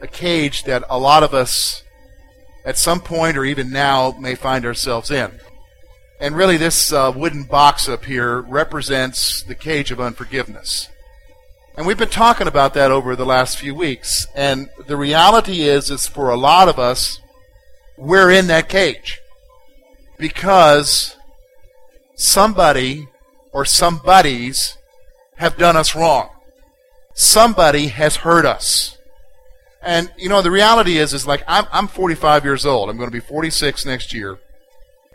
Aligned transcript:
a 0.00 0.06
cage 0.06 0.64
that 0.64 0.84
a 0.88 0.98
lot 0.98 1.22
of 1.22 1.34
us 1.34 1.82
at 2.64 2.78
some 2.78 3.00
point 3.00 3.36
or 3.36 3.44
even 3.44 3.70
now 3.70 4.14
may 4.18 4.34
find 4.34 4.64
ourselves 4.64 5.10
in. 5.10 5.40
And 6.20 6.36
really, 6.36 6.58
this 6.58 6.92
uh, 6.92 7.12
wooden 7.14 7.44
box 7.44 7.88
up 7.88 8.04
here 8.04 8.42
represents 8.42 9.42
the 9.42 9.54
cage 9.54 9.90
of 9.90 10.00
unforgiveness. 10.00 10.88
And 11.76 11.86
we've 11.86 11.98
been 11.98 12.08
talking 12.08 12.46
about 12.46 12.74
that 12.74 12.90
over 12.90 13.16
the 13.16 13.24
last 13.24 13.56
few 13.56 13.74
weeks. 13.74 14.26
And 14.34 14.68
the 14.86 14.98
reality 14.98 15.62
is, 15.62 15.90
is 15.90 16.06
for 16.06 16.28
a 16.28 16.36
lot 16.36 16.68
of 16.68 16.78
us, 16.78 17.20
we're 17.96 18.30
in 18.30 18.48
that 18.48 18.68
cage 18.68 19.18
because 20.18 21.16
somebody 22.16 23.08
or 23.52 23.64
somebodies 23.64 24.76
have 25.36 25.56
done 25.56 25.76
us 25.76 25.96
wrong. 25.96 26.28
Somebody 27.14 27.88
has 27.88 28.16
hurt 28.16 28.44
us. 28.44 28.98
And 29.82 30.12
you 30.16 30.28
know, 30.28 30.42
the 30.42 30.50
reality 30.50 30.98
is, 30.98 31.14
is 31.14 31.26
like 31.26 31.42
I'm, 31.46 31.66
I'm 31.72 31.88
45 31.88 32.44
years 32.44 32.66
old. 32.66 32.90
I'm 32.90 32.96
going 32.96 33.08
to 33.08 33.12
be 33.12 33.20
46 33.20 33.86
next 33.86 34.12
year. 34.12 34.38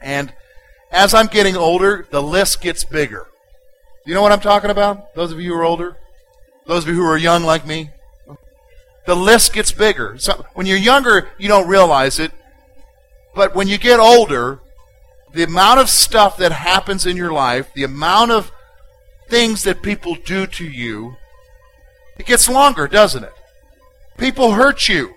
And 0.02 0.34
as 0.92 1.14
I'm 1.14 1.28
getting 1.28 1.56
older, 1.56 2.08
the 2.10 2.22
list 2.22 2.62
gets 2.62 2.84
bigger. 2.84 3.28
You 4.06 4.14
know 4.14 4.22
what 4.22 4.32
I'm 4.32 4.40
talking 4.40 4.70
about? 4.70 5.14
Those 5.16 5.32
of 5.32 5.40
you 5.40 5.54
who 5.54 5.60
are 5.60 5.64
older? 5.64 5.98
Those 6.66 6.84
of 6.84 6.90
you 6.90 6.96
who 6.96 7.06
are 7.06 7.18
young 7.18 7.44
like 7.44 7.66
me? 7.66 7.90
The 9.06 9.16
list 9.16 9.54
gets 9.54 9.72
bigger. 9.72 10.18
So 10.18 10.46
when 10.54 10.66
you're 10.66 10.78
younger, 10.78 11.30
you 11.38 11.48
don't 11.48 11.68
realize 11.68 12.20
it. 12.20 12.32
But 13.36 13.54
when 13.54 13.68
you 13.68 13.78
get 13.78 14.00
older, 14.00 14.60
the 15.32 15.44
amount 15.44 15.80
of 15.80 15.90
stuff 15.90 16.38
that 16.38 16.52
happens 16.52 17.06
in 17.06 17.18
your 17.18 17.32
life, 17.32 17.72
the 17.74 17.84
amount 17.84 18.32
of 18.32 18.52
things 19.28 19.64
that 19.64 19.84
people 19.84 20.16
do 20.16 20.48
to 20.48 20.66
you, 20.66 21.18
it 22.18 22.26
gets 22.26 22.48
longer, 22.50 22.88
doesn't 22.88 23.24
it? 23.24 23.34
People 24.18 24.54
hurt 24.54 24.88
you. 24.88 25.16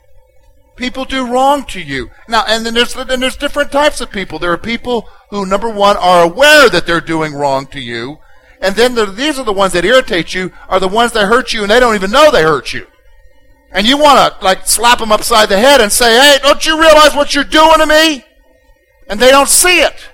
People 0.77 1.05
do 1.05 1.27
wrong 1.27 1.65
to 1.67 1.81
you. 1.81 2.11
Now, 2.29 2.45
and 2.47 2.65
then 2.65 2.75
there's, 2.75 2.95
then 2.95 3.21
there's 3.21 3.37
different 3.37 3.73
types 3.73 4.01
of 4.01 4.11
people. 4.11 4.39
There 4.39 4.53
are 4.53 4.59
people 4.59 5.09
who, 5.31 5.45
number 5.45 5.69
one, 5.69 5.97
are 5.97 6.23
aware 6.23 6.69
that 6.69 6.87
they're 6.87 7.01
doing 7.01 7.35
wrong 7.35 7.67
to 7.69 7.81
you. 7.81 8.19
And 8.61 8.77
then 8.77 8.95
the, 8.95 9.07
these 9.07 9.39
are 9.39 9.45
the 9.45 9.53
ones 9.53 9.73
that 9.73 9.85
irritate 9.85 10.35
you, 10.35 10.53
are 10.69 10.81
the 10.81 10.89
ones 10.89 11.13
that 11.13 11.27
hurt 11.27 11.53
you 11.53 11.63
and 11.63 11.71
they 11.71 11.81
don't 11.81 11.95
even 11.95 12.11
know 12.11 12.31
they 12.31 12.43
hurt 12.43 12.73
you. 12.73 12.87
And 13.73 13.87
you 13.87 13.99
want 13.99 14.39
to, 14.39 14.45
like, 14.45 14.67
slap 14.67 14.99
them 14.99 15.13
upside 15.13 15.49
the 15.49 15.59
head 15.59 15.81
and 15.81 15.93
say, 15.93 16.19
hey, 16.19 16.39
don't 16.43 16.65
you 16.65 16.81
realize 16.81 17.15
what 17.15 17.35
you're 17.35 17.45
doing 17.45 17.79
to 17.79 17.87
me? 17.87 18.25
And 19.09 19.21
they 19.21 19.31
don't 19.31 19.49
see 19.49 19.81
it. 19.81 20.09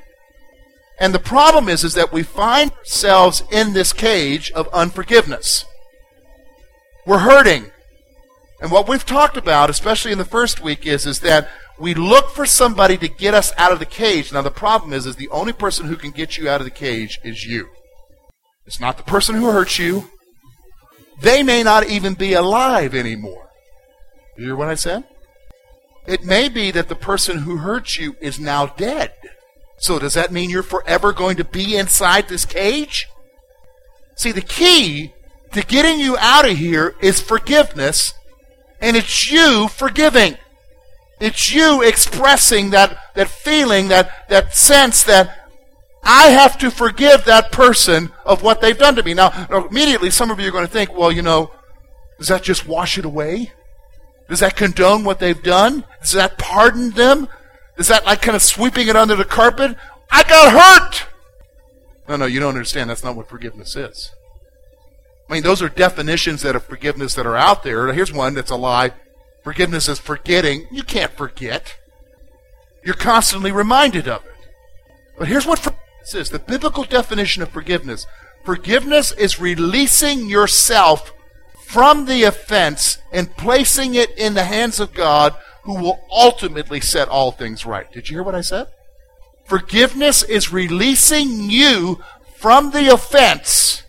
And 0.98 1.14
the 1.14 1.18
problem 1.18 1.68
is, 1.68 1.84
is 1.84 1.94
that 1.94 2.12
we 2.12 2.22
find 2.22 2.72
ourselves 2.72 3.42
in 3.50 3.72
this 3.72 3.92
cage 3.92 4.50
of 4.52 4.68
unforgiveness. 4.72 5.64
We're 7.06 7.18
hurting. 7.18 7.70
And 8.60 8.70
what 8.70 8.88
we've 8.88 9.05
talked 9.05 9.36
about, 9.36 9.70
especially 9.70 10.12
in 10.12 10.19
the 10.19 10.24
first 10.24 10.62
week, 10.62 10.86
is, 10.86 11.06
is 11.06 11.20
that 11.20 11.48
we 11.78 11.94
look 11.94 12.30
for 12.30 12.47
somebody 12.47 12.96
to 12.98 13.08
get 13.08 13.34
us 13.34 13.52
out 13.58 13.72
of 13.72 13.78
the 13.78 13.86
cage. 13.86 14.33
Now 14.33 14.42
the 14.42 14.51
problem 14.51 14.92
is, 14.92 15.06
is 15.06 15.17
the 15.17 15.28
only 15.28 15.52
person 15.52 15.86
who 15.86 15.96
can 15.96 16.12
get 16.12 16.36
you 16.36 16.48
out 16.48 16.61
of 16.61 16.64
the 16.64 16.70
cage 16.70 17.18
is 17.24 17.45
you. 17.45 17.68
It's 18.67 18.80
not 18.80 18.96
the 18.96 19.02
person 19.02 19.34
who 19.34 19.51
hurts 19.51 19.78
you. 19.78 20.11
They 21.20 21.42
may 21.42 21.62
not 21.62 21.89
even 21.89 22.14
be 22.14 22.33
alive 22.33 22.95
anymore. 22.95 23.51
You 24.36 24.46
hear 24.46 24.57
what 24.57 24.68
I 24.68 24.74
said? 24.74 25.05
It 26.07 26.24
may 26.24 26.48
be 26.48 26.70
that 26.70 26.89
the 26.89 26.95
person 26.95 27.39
who 27.39 27.58
hurt 27.58 27.96
you 27.96 28.17
is 28.20 28.39
now 28.39 28.67
dead. 28.67 29.12
So 29.78 29.98
does 29.98 30.14
that 30.14 30.33
mean 30.33 30.51
you're 30.51 30.62
forever 30.62 31.12
going 31.12 31.36
to 31.36 31.45
be 31.45 31.77
inside 31.77 32.28
this 32.28 32.45
cage? 32.45 33.08
See, 34.17 34.33
the 34.33 34.40
key 34.40 35.12
to 35.52 35.62
getting 35.62 35.98
you 35.98 36.17
out 36.18 36.48
of 36.48 36.57
here 36.57 36.95
is 37.01 37.20
forgiveness 37.20 38.14
and 38.80 38.96
it's 38.96 39.30
you 39.30 39.68
forgiving. 39.68 40.36
It's 41.20 41.55
you 41.55 41.83
expressing 41.83 42.70
that, 42.70 42.98
that 43.14 43.29
feeling, 43.29 43.89
that, 43.89 44.29
that 44.29 44.55
sense 44.55 45.02
that 45.05 45.45
I 46.02 46.29
have 46.29 46.58
to 46.58 46.70
forgive 46.70 47.24
that 47.24 47.51
person 47.51 48.13
of 48.24 48.42
what 48.42 48.61
they've 48.61 48.77
done 48.77 48.96
to 48.96 49.02
me. 49.02 49.14
Now, 49.14 49.46
immediately 49.51 50.11
some 50.11 50.30
of 50.30 50.39
you 50.39 50.48
are 50.48 50.52
going 50.52 50.67
to 50.67 50.73
think, 50.73 50.95
well, 50.96 51.11
you 51.11 51.23
know, 51.23 51.51
does 52.18 52.29
that 52.29 52.42
just 52.42 52.67
wash 52.67 52.98
it 52.98 53.05
away? 53.05 53.52
Does 54.29 54.40
that 54.40 54.57
condone 54.57 55.05
what 55.05 55.18
they've 55.18 55.42
done? 55.42 55.84
Does 56.01 56.13
that 56.13 56.39
pardon 56.39 56.90
them? 56.90 57.29
Is 57.77 57.89
that 57.89 58.05
like 58.05 58.23
kind 58.23 58.36
of 58.36 58.42
sweeping 58.42 58.89
it 58.89 58.96
under 58.96 59.17
the 59.17 59.24
carpet? 59.24 59.77
I 60.11 60.23
got 60.24 60.52
hurt! 60.52 61.08
No, 62.08 62.17
no, 62.17 62.27
you 62.27 62.40
don't 62.40 62.51
understand. 62.51 62.90
That's 62.90 63.05
not 63.05 63.17
what 63.17 63.29
forgiveness 63.29 63.77
is. 63.77 64.13
I 65.29 65.33
mean, 65.33 65.42
those 65.42 65.62
are 65.62 65.68
definitions 65.68 66.42
that 66.42 66.57
of 66.57 66.64
forgiveness 66.64 67.14
that 67.14 67.27
are 67.27 67.36
out 67.36 67.62
there. 67.62 67.92
Here's 67.92 68.12
one 68.12 68.35
that's 68.35 68.51
a 68.51 68.57
lie. 68.57 68.92
Forgiveness 69.42 69.89
is 69.89 69.98
forgetting. 69.98 70.67
You 70.70 70.83
can't 70.83 71.12
forget. 71.12 71.77
You're 72.85 72.95
constantly 72.95 73.52
reminded 73.52 74.08
of 74.08 74.24
it. 74.24 74.33
But 75.18 75.29
here's 75.29 75.46
what 75.46 75.58
forgiveness 75.58 76.14
is 76.14 76.30
the 76.30 76.39
biblical 76.39 76.84
definition 76.84 77.42
of 77.42 77.51
forgiveness. 77.51 78.07
Forgiveness 78.45 79.13
is 79.13 79.40
releasing 79.40 80.29
yourself 80.29 81.13
from 81.67 82.05
the 82.05 82.24
offense 82.24 82.98
and 83.11 83.34
placing 83.36 83.95
it 83.95 84.11
in 84.18 84.34
the 84.34 84.45
hands 84.45 84.80
of 84.80 84.92
God 84.92 85.34
who 85.63 85.80
will 85.80 86.05
ultimately 86.11 86.80
set 86.80 87.08
all 87.08 87.33
things 87.33 87.64
right. 87.64 87.90
Did 87.90 88.11
you 88.11 88.17
hear 88.17 88.23
what 88.23 88.34
I 88.34 88.42
said? 88.42 88.68
Forgiveness 89.46 90.23
is 90.23 90.52
releasing 90.52 91.51
you 91.51 92.02
from 92.36 92.70
the 92.70 92.92
offense 92.92 93.83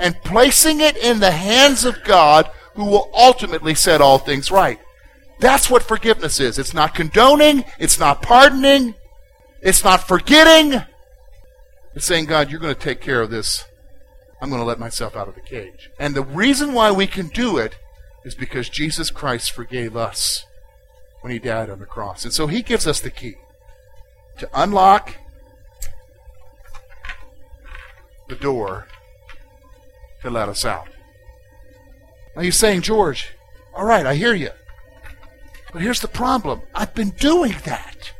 and 0.00 0.20
placing 0.24 0.80
it 0.80 0.96
in 0.96 1.20
the 1.20 1.30
hands 1.30 1.84
of 1.84 2.02
God 2.04 2.50
who 2.74 2.84
will 2.84 3.10
ultimately 3.14 3.74
set 3.74 4.00
all 4.00 4.18
things 4.18 4.50
right. 4.50 4.80
That's 5.38 5.70
what 5.70 5.82
forgiveness 5.82 6.40
is. 6.40 6.58
It's 6.58 6.74
not 6.74 6.94
condoning, 6.94 7.64
it's 7.78 7.98
not 7.98 8.22
pardoning, 8.22 8.94
it's 9.62 9.84
not 9.84 10.06
forgetting. 10.06 10.82
It's 11.94 12.06
saying, 12.06 12.26
God, 12.26 12.50
you're 12.50 12.60
going 12.60 12.74
to 12.74 12.80
take 12.80 13.00
care 13.00 13.20
of 13.20 13.30
this. 13.30 13.64
I'm 14.40 14.48
going 14.48 14.60
to 14.60 14.66
let 14.66 14.78
myself 14.78 15.16
out 15.16 15.28
of 15.28 15.34
the 15.34 15.40
cage. 15.40 15.90
And 15.98 16.14
the 16.14 16.22
reason 16.22 16.72
why 16.72 16.90
we 16.90 17.06
can 17.06 17.28
do 17.28 17.58
it 17.58 17.76
is 18.24 18.34
because 18.34 18.68
Jesus 18.68 19.10
Christ 19.10 19.50
forgave 19.50 19.96
us 19.96 20.44
when 21.20 21.32
he 21.32 21.38
died 21.38 21.68
on 21.68 21.78
the 21.78 21.86
cross. 21.86 22.24
And 22.24 22.32
so 22.32 22.46
he 22.46 22.62
gives 22.62 22.86
us 22.86 23.00
the 23.00 23.10
key 23.10 23.34
to 24.38 24.48
unlock 24.54 25.16
the 28.28 28.36
door 28.36 28.86
to 30.22 30.30
let 30.30 30.48
us 30.48 30.64
out. 30.64 30.88
Now 32.36 32.42
you're 32.42 32.52
saying, 32.52 32.82
George, 32.82 33.32
all 33.74 33.84
right, 33.84 34.06
I 34.06 34.14
hear 34.14 34.34
you. 34.34 34.50
But 35.72 35.82
here's 35.82 36.00
the 36.00 36.08
problem 36.08 36.62
I've 36.74 36.94
been 36.94 37.10
doing 37.10 37.54
that. 37.64 38.12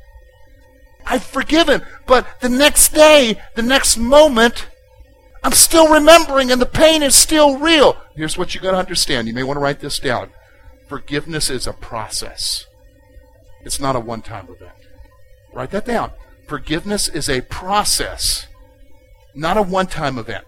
I've 1.07 1.25
forgiven. 1.25 1.83
But 2.07 2.41
the 2.41 2.49
next 2.49 2.93
day, 2.93 3.41
the 3.55 3.63
next 3.63 3.97
moment, 3.97 4.69
I'm 5.43 5.53
still 5.53 5.93
remembering 5.93 6.53
and 6.53 6.61
the 6.61 6.67
pain 6.67 7.03
is 7.03 7.15
still 7.15 7.59
real. 7.59 7.97
Here's 8.15 8.37
what 8.37 8.55
you 8.55 8.61
got 8.61 8.73
to 8.73 8.77
understand. 8.77 9.27
You 9.27 9.35
may 9.35 9.43
want 9.43 9.57
to 9.57 9.61
write 9.61 9.81
this 9.81 9.99
down. 9.99 10.31
Forgiveness 10.89 11.51
is 11.51 11.67
a 11.67 11.73
process, 11.73 12.67
it's 13.65 13.81
not 13.81 13.97
a 13.97 14.01
one 14.01 14.23
time 14.23 14.49
event. 14.51 14.75
Write 15.53 15.71
that 15.71 15.85
down. 15.85 16.13
Forgiveness 16.47 17.09
is 17.09 17.29
a 17.29 17.43
process, 17.43 18.47
not 19.35 19.57
a 19.57 19.63
one 19.63 19.87
time 19.87 20.19
event. 20.19 20.47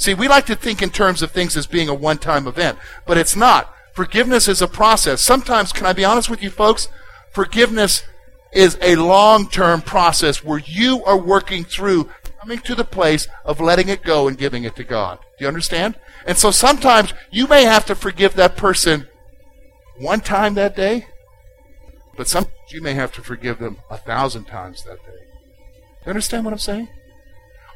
See, 0.00 0.14
we 0.14 0.28
like 0.28 0.46
to 0.46 0.56
think 0.56 0.80
in 0.80 0.88
terms 0.88 1.20
of 1.20 1.30
things 1.30 1.58
as 1.58 1.66
being 1.66 1.90
a 1.90 1.94
one 1.94 2.16
time 2.16 2.46
event, 2.46 2.78
but 3.04 3.18
it's 3.18 3.36
not. 3.36 3.74
Forgiveness 3.92 4.48
is 4.48 4.62
a 4.62 4.66
process. 4.66 5.20
Sometimes, 5.20 5.74
can 5.74 5.84
I 5.84 5.92
be 5.92 6.06
honest 6.06 6.30
with 6.30 6.42
you, 6.42 6.48
folks? 6.48 6.88
Forgiveness 7.34 8.02
is 8.50 8.78
a 8.80 8.96
long 8.96 9.46
term 9.46 9.82
process 9.82 10.42
where 10.42 10.60
you 10.60 11.04
are 11.04 11.18
working 11.18 11.64
through 11.64 12.08
coming 12.40 12.60
to 12.60 12.74
the 12.74 12.82
place 12.82 13.28
of 13.44 13.60
letting 13.60 13.90
it 13.90 14.02
go 14.02 14.26
and 14.26 14.38
giving 14.38 14.64
it 14.64 14.74
to 14.76 14.84
God. 14.84 15.18
Do 15.38 15.44
you 15.44 15.48
understand? 15.48 15.96
And 16.24 16.38
so 16.38 16.50
sometimes 16.50 17.12
you 17.30 17.46
may 17.46 17.64
have 17.64 17.84
to 17.84 17.94
forgive 17.94 18.32
that 18.34 18.56
person 18.56 19.06
one 19.98 20.20
time 20.20 20.54
that 20.54 20.74
day, 20.74 21.08
but 22.16 22.26
sometimes 22.26 22.54
you 22.70 22.80
may 22.80 22.94
have 22.94 23.12
to 23.12 23.22
forgive 23.22 23.58
them 23.58 23.76
a 23.90 23.98
thousand 23.98 24.46
times 24.46 24.82
that 24.84 25.04
day. 25.04 25.12
Do 25.12 26.06
you 26.06 26.10
understand 26.10 26.46
what 26.46 26.54
I'm 26.54 26.58
saying? 26.58 26.88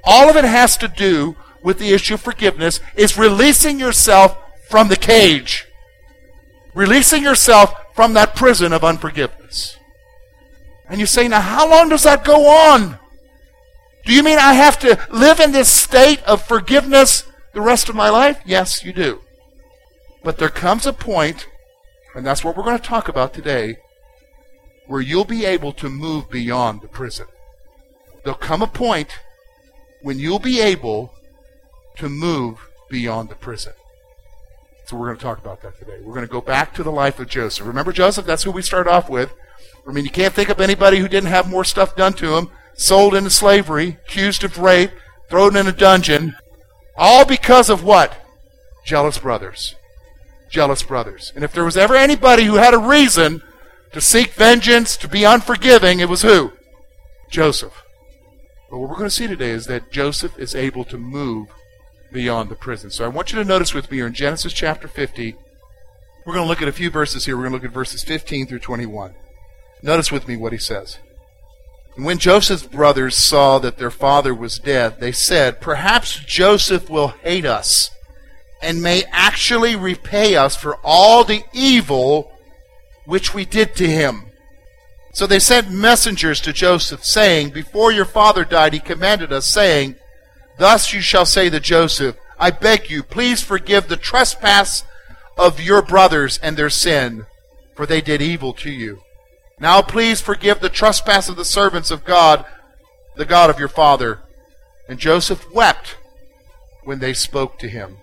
All 0.05 0.31
of 0.31 0.37
it 0.37 0.45
has 0.45 0.79
to 0.79 0.89
do 0.89 1.37
with 1.65 1.79
the 1.79 1.93
issue 1.93 2.15
of 2.15 2.21
forgiveness 2.21 2.79
is 2.95 3.19
releasing 3.19 3.81
yourself 3.81 4.39
from 4.69 4.89
the 4.89 4.97
cage. 4.97 5.67
Releasing 6.75 7.23
yourself 7.23 7.75
from 7.95 8.13
that 8.13 8.37
prison 8.37 8.73
of 8.73 8.85
unforgiveness. 8.85 9.79
And 10.89 11.01
you 11.01 11.07
say, 11.07 11.27
now 11.27 11.41
how 11.41 11.69
long 11.69 11.89
does 11.89 12.03
that 12.03 12.25
go 12.25 12.47
on? 12.47 12.99
Do 14.05 14.13
you 14.13 14.23
mean 14.23 14.39
I 14.39 14.53
have 14.53 14.79
to 14.81 15.01
live 15.11 15.41
in 15.41 15.53
this 15.53 15.73
state 15.73 16.23
of 16.25 16.47
forgiveness 16.47 17.25
the 17.55 17.63
rest 17.63 17.89
of 17.89 17.95
my 17.95 18.11
life? 18.11 18.41
Yes, 18.45 18.85
you 18.85 18.93
do. 18.93 19.21
But 20.23 20.37
there 20.37 20.51
comes 20.51 20.85
a 20.85 20.93
point, 20.93 21.49
and 22.15 22.27
that's 22.27 22.45
what 22.45 22.57
we're 22.57 22.65
going 22.65 22.79
to 22.79 22.85
talk 22.85 23.09
about 23.09 23.33
today, 23.33 23.79
where 24.87 25.01
you'll 25.01 25.25
be 25.25 25.47
able 25.47 25.73
to 25.73 25.89
move 25.89 26.29
beyond 26.29 26.83
the 26.83 26.89
prison. 26.89 27.27
There'll 28.23 28.39
come 28.39 28.61
a 28.61 28.67
point 28.67 29.19
when 30.03 30.19
you'll 30.19 30.39
be 30.39 30.61
able 30.61 31.15
to 31.97 32.09
move 32.09 32.69
beyond 32.91 33.29
the 33.29 33.35
prison. 33.35 33.73
So 34.87 34.97
we're 34.97 35.07
going 35.07 35.17
to 35.17 35.23
talk 35.23 35.39
about 35.39 35.63
that 35.63 35.79
today. 35.79 35.99
We're 36.03 36.15
going 36.15 36.27
to 36.27 36.33
go 36.33 36.41
back 36.41 36.75
to 36.75 36.83
the 36.83 36.93
life 36.93 37.19
of 37.19 37.29
Joseph. 37.29 37.67
Remember 37.67 37.93
Joseph? 37.93 38.27
That's 38.27 38.43
who 38.43 38.51
we 38.51 38.63
start 38.63 38.87
off 38.87 39.09
with. 39.09 39.33
I 39.89 39.93
mean, 39.93 40.05
you 40.05 40.11
can't 40.11 40.35
think 40.35 40.49
of 40.49 40.61
anybody 40.61 40.99
who 40.99 41.09
didn't 41.09 41.31
have 41.31 41.49
more 41.49 41.65
stuff 41.65 41.97
done 41.97 42.13
to 42.15 42.37
him, 42.37 42.51
sold 42.75 43.15
into 43.15 43.31
slavery, 43.31 43.99
accused 44.07 44.45
of 44.45 44.59
rape, 44.59 44.91
thrown 45.29 45.57
in 45.57 45.67
a 45.67 45.73
dungeon, 45.73 46.37
all 46.97 47.25
because 47.25 47.71
of 47.71 47.83
what? 47.83 48.15
Jealous 48.85 49.19
brothers. 49.19 49.75
Jealous 50.51 50.83
brothers. 50.83 51.33
And 51.35 51.45
if 51.45 51.53
there 51.53 51.65
was 51.65 51.77
ever 51.77 51.97
anybody 51.97 52.45
who 52.45 52.55
had 52.55 52.75
a 52.75 52.79
reason 52.79 53.43
to 53.93 54.01
seek 54.01 54.33
vengeance, 54.33 54.97
to 54.99 55.09
be 55.09 55.25
unforgiving, 55.25 56.01
it 56.01 56.09
was 56.09 56.23
who? 56.23 56.53
Joseph. 57.31 57.83
But 58.71 58.79
what 58.79 58.91
we're 58.91 58.97
going 58.97 59.09
to 59.09 59.15
see 59.15 59.27
today 59.27 59.51
is 59.51 59.67
that 59.67 59.91
Joseph 59.91 60.39
is 60.39 60.55
able 60.55 60.85
to 60.85 60.99
move 60.99 61.49
beyond 62.15 62.49
the 62.49 62.55
prison. 62.55 62.91
So 62.91 63.05
I 63.05 63.09
want 63.09 63.33
you 63.33 63.39
to 63.39 63.45
notice 63.45 63.75
with 63.75 63.91
me 63.91 63.99
here 63.99 64.07
in 64.07 64.15
Genesis 64.15 64.55
chapter 64.55 64.89
50, 64.89 65.35
we're 66.25 66.33
going 66.33 66.45
to 66.45 66.49
look 66.49 66.63
at 66.63 66.69
a 66.69 66.73
few 66.73 66.89
verses 66.89 67.27
here. 67.27 67.37
We're 67.37 67.43
going 67.43 67.53
to 67.53 67.57
look 67.59 67.67
at 67.67 67.75
verses 67.75 68.03
15 68.05 68.47
through 68.47 68.61
21. 68.61 69.15
Notice 69.83 70.11
with 70.11 70.27
me 70.27 70.37
what 70.37 70.53
he 70.53 70.59
says. 70.59 70.99
When 71.97 72.19
Joseph's 72.19 72.67
brothers 72.67 73.17
saw 73.17 73.59
that 73.59 73.77
their 73.77 73.91
father 73.91 74.35
was 74.35 74.59
dead, 74.59 75.01
they 75.01 75.13
said, 75.13 75.61
Perhaps 75.61 76.21
Joseph 76.21 76.89
will 76.89 77.09
hate 77.09 77.45
us 77.45 77.91
and 78.63 78.83
may 78.83 79.05
actually 79.13 79.77
repay 79.77 80.37
us 80.37 80.57
for 80.57 80.79
all 80.83 81.25
the 81.25 81.43
evil 81.53 82.33
which 83.05 83.35
we 83.35 83.45
did 83.45 83.75
to 83.77 83.87
him. 83.87 84.27
So 85.13 85.27
they 85.27 85.39
sent 85.39 85.71
messengers 85.71 86.41
to 86.41 86.53
Joseph, 86.53 87.05
saying, 87.05 87.51
Before 87.51 87.93
your 87.93 88.07
father 88.07 88.45
died, 88.45 88.73
he 88.73 88.81
commanded 88.81 89.33
us, 89.33 89.47
saying, 89.47 89.97
Thus 90.59 90.93
you 90.93 91.01
shall 91.01 91.27
say 91.27 91.51
to 91.51 91.61
Joseph, 91.61 92.17
I 92.39 92.51
beg 92.51 92.91
you, 92.91 93.03
please 93.03 93.43
forgive 93.43 93.89
the 93.89 93.97
trespass 93.97 94.85
of 95.37 95.61
your 95.61 95.83
brothers 95.83 96.39
and 96.39 96.57
their 96.57 96.71
sin, 96.71 97.27
for 97.75 97.87
they 97.87 98.01
did 98.01 98.23
evil 98.23 98.53
to 98.55 98.71
you. 98.71 99.01
Now 99.59 99.83
please 99.83 100.21
forgive 100.21 100.61
the 100.61 100.69
trespass 100.69 101.29
of 101.29 101.37
the 101.37 101.45
servants 101.45 101.91
of 101.91 102.05
God, 102.05 102.45
the 103.17 103.25
God 103.25 103.51
of 103.51 103.59
your 103.59 103.69
father. 103.69 104.21
And 104.89 104.99
Joseph 104.99 105.51
wept 105.53 105.97
when 106.83 106.99
they 106.99 107.15
spoke 107.15 107.59
to 107.61 107.69
him. 107.69 107.99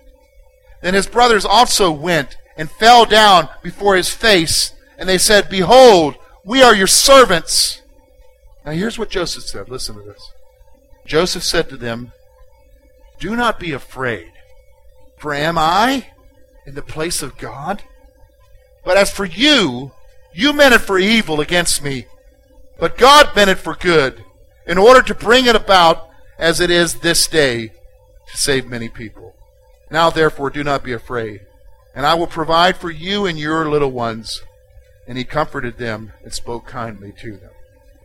Then 0.81 0.93
his 0.93 1.07
brothers 1.07 1.45
also 1.45 1.91
went 1.91 2.37
and 2.57 2.71
fell 2.71 3.05
down 3.05 3.49
before 3.61 3.95
his 3.95 4.09
face, 4.09 4.73
and 4.97 5.07
they 5.07 5.17
said, 5.17 5.49
Behold, 5.49 6.15
we 6.43 6.63
are 6.63 6.75
your 6.75 6.87
servants. 6.87 7.81
Now 8.65 8.71
here's 8.71 8.97
what 8.97 9.09
Joseph 9.09 9.43
said. 9.43 9.69
Listen 9.69 9.95
to 9.95 10.01
this. 10.01 10.31
Joseph 11.05 11.43
said 11.43 11.69
to 11.69 11.77
them, 11.77 12.13
Do 13.21 13.35
not 13.35 13.59
be 13.59 13.71
afraid, 13.71 14.31
for 15.17 15.33
am 15.33 15.57
I 15.57 16.07
in 16.65 16.75
the 16.75 16.81
place 16.81 17.21
of 17.21 17.37
God? 17.37 17.83
But 18.83 18.97
as 18.97 19.11
for 19.11 19.25
you, 19.25 19.91
you 20.33 20.51
meant 20.51 20.73
it 20.73 20.79
for 20.79 20.97
evil 20.97 21.39
against 21.39 21.83
me, 21.83 22.07
but 22.79 22.97
God 22.97 23.33
meant 23.35 23.51
it 23.51 23.59
for 23.59 23.75
good, 23.75 24.25
in 24.65 24.77
order 24.77 25.03
to 25.03 25.13
bring 25.13 25.45
it 25.45 25.55
about 25.55 26.09
as 26.39 26.59
it 26.59 26.71
is 26.71 26.95
this 26.95 27.27
day, 27.27 27.67
to 27.67 28.37
save 28.37 28.65
many 28.65 28.89
people. 28.89 29.35
Now 29.91 30.09
therefore 30.09 30.49
do 30.49 30.63
not 30.63 30.83
be 30.83 30.91
afraid, 30.91 31.41
and 31.93 32.05
I 32.05 32.15
will 32.15 32.27
provide 32.27 32.75
for 32.75 32.89
you 32.89 33.27
and 33.27 33.37
your 33.37 33.69
little 33.69 33.91
ones. 33.91 34.41
And 35.07 35.17
he 35.17 35.23
comforted 35.25 35.77
them 35.77 36.13
and 36.23 36.33
spoke 36.33 36.65
kindly 36.65 37.11
to 37.21 37.31
them. 37.37 37.49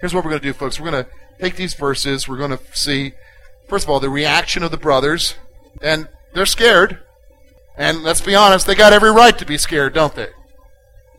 Here's 0.00 0.12
what 0.12 0.24
we're 0.24 0.30
going 0.30 0.42
to 0.42 0.48
do, 0.48 0.52
folks. 0.52 0.80
We're 0.80 0.90
going 0.90 1.04
to 1.04 1.10
take 1.38 1.56
these 1.56 1.74
verses. 1.74 2.26
We're 2.26 2.38
going 2.38 2.56
to 2.56 2.60
see, 2.72 3.12
first 3.68 3.84
of 3.84 3.90
all, 3.90 4.00
the 4.00 4.10
reaction 4.10 4.62
of 4.62 4.70
the 4.70 4.76
brothers. 4.76 5.34
And 5.82 6.08
they're 6.34 6.46
scared. 6.46 6.98
And 7.76 8.02
let's 8.02 8.20
be 8.20 8.34
honest, 8.34 8.66
they 8.66 8.74
got 8.74 8.92
every 8.92 9.10
right 9.10 9.36
to 9.38 9.44
be 9.44 9.58
scared, 9.58 9.94
don't 9.94 10.14
they? 10.14 10.28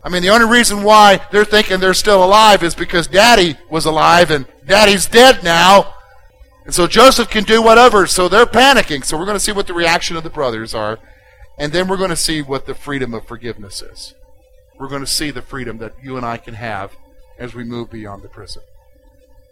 I 0.02 0.08
mean, 0.08 0.22
the 0.22 0.30
only 0.30 0.48
reason 0.48 0.82
why 0.82 1.26
they're 1.30 1.44
thinking 1.44 1.80
they're 1.80 1.94
still 1.94 2.24
alive 2.24 2.62
is 2.62 2.74
because 2.74 3.06
daddy 3.06 3.56
was 3.68 3.84
alive 3.84 4.30
and 4.30 4.46
daddy's 4.64 5.06
dead 5.06 5.42
now. 5.42 5.94
And 6.64 6.74
so 6.74 6.86
Joseph 6.86 7.30
can 7.30 7.44
do 7.44 7.62
whatever. 7.62 8.06
So 8.06 8.28
they're 8.28 8.46
panicking. 8.46 9.04
So 9.04 9.18
we're 9.18 9.24
going 9.24 9.36
to 9.36 9.40
see 9.40 9.52
what 9.52 9.66
the 9.66 9.74
reaction 9.74 10.16
of 10.16 10.22
the 10.22 10.30
brothers 10.30 10.74
are. 10.74 10.98
And 11.58 11.72
then 11.72 11.88
we're 11.88 11.96
going 11.96 12.10
to 12.10 12.16
see 12.16 12.42
what 12.42 12.66
the 12.66 12.74
freedom 12.74 13.14
of 13.14 13.26
forgiveness 13.26 13.82
is. 13.82 14.14
We're 14.78 14.88
going 14.88 15.00
to 15.00 15.06
see 15.06 15.30
the 15.30 15.42
freedom 15.42 15.78
that 15.78 15.94
you 16.02 16.16
and 16.16 16.24
I 16.24 16.36
can 16.36 16.54
have 16.54 16.92
as 17.38 17.54
we 17.54 17.64
move 17.64 17.90
beyond 17.90 18.22
the 18.22 18.28
prison. 18.28 18.62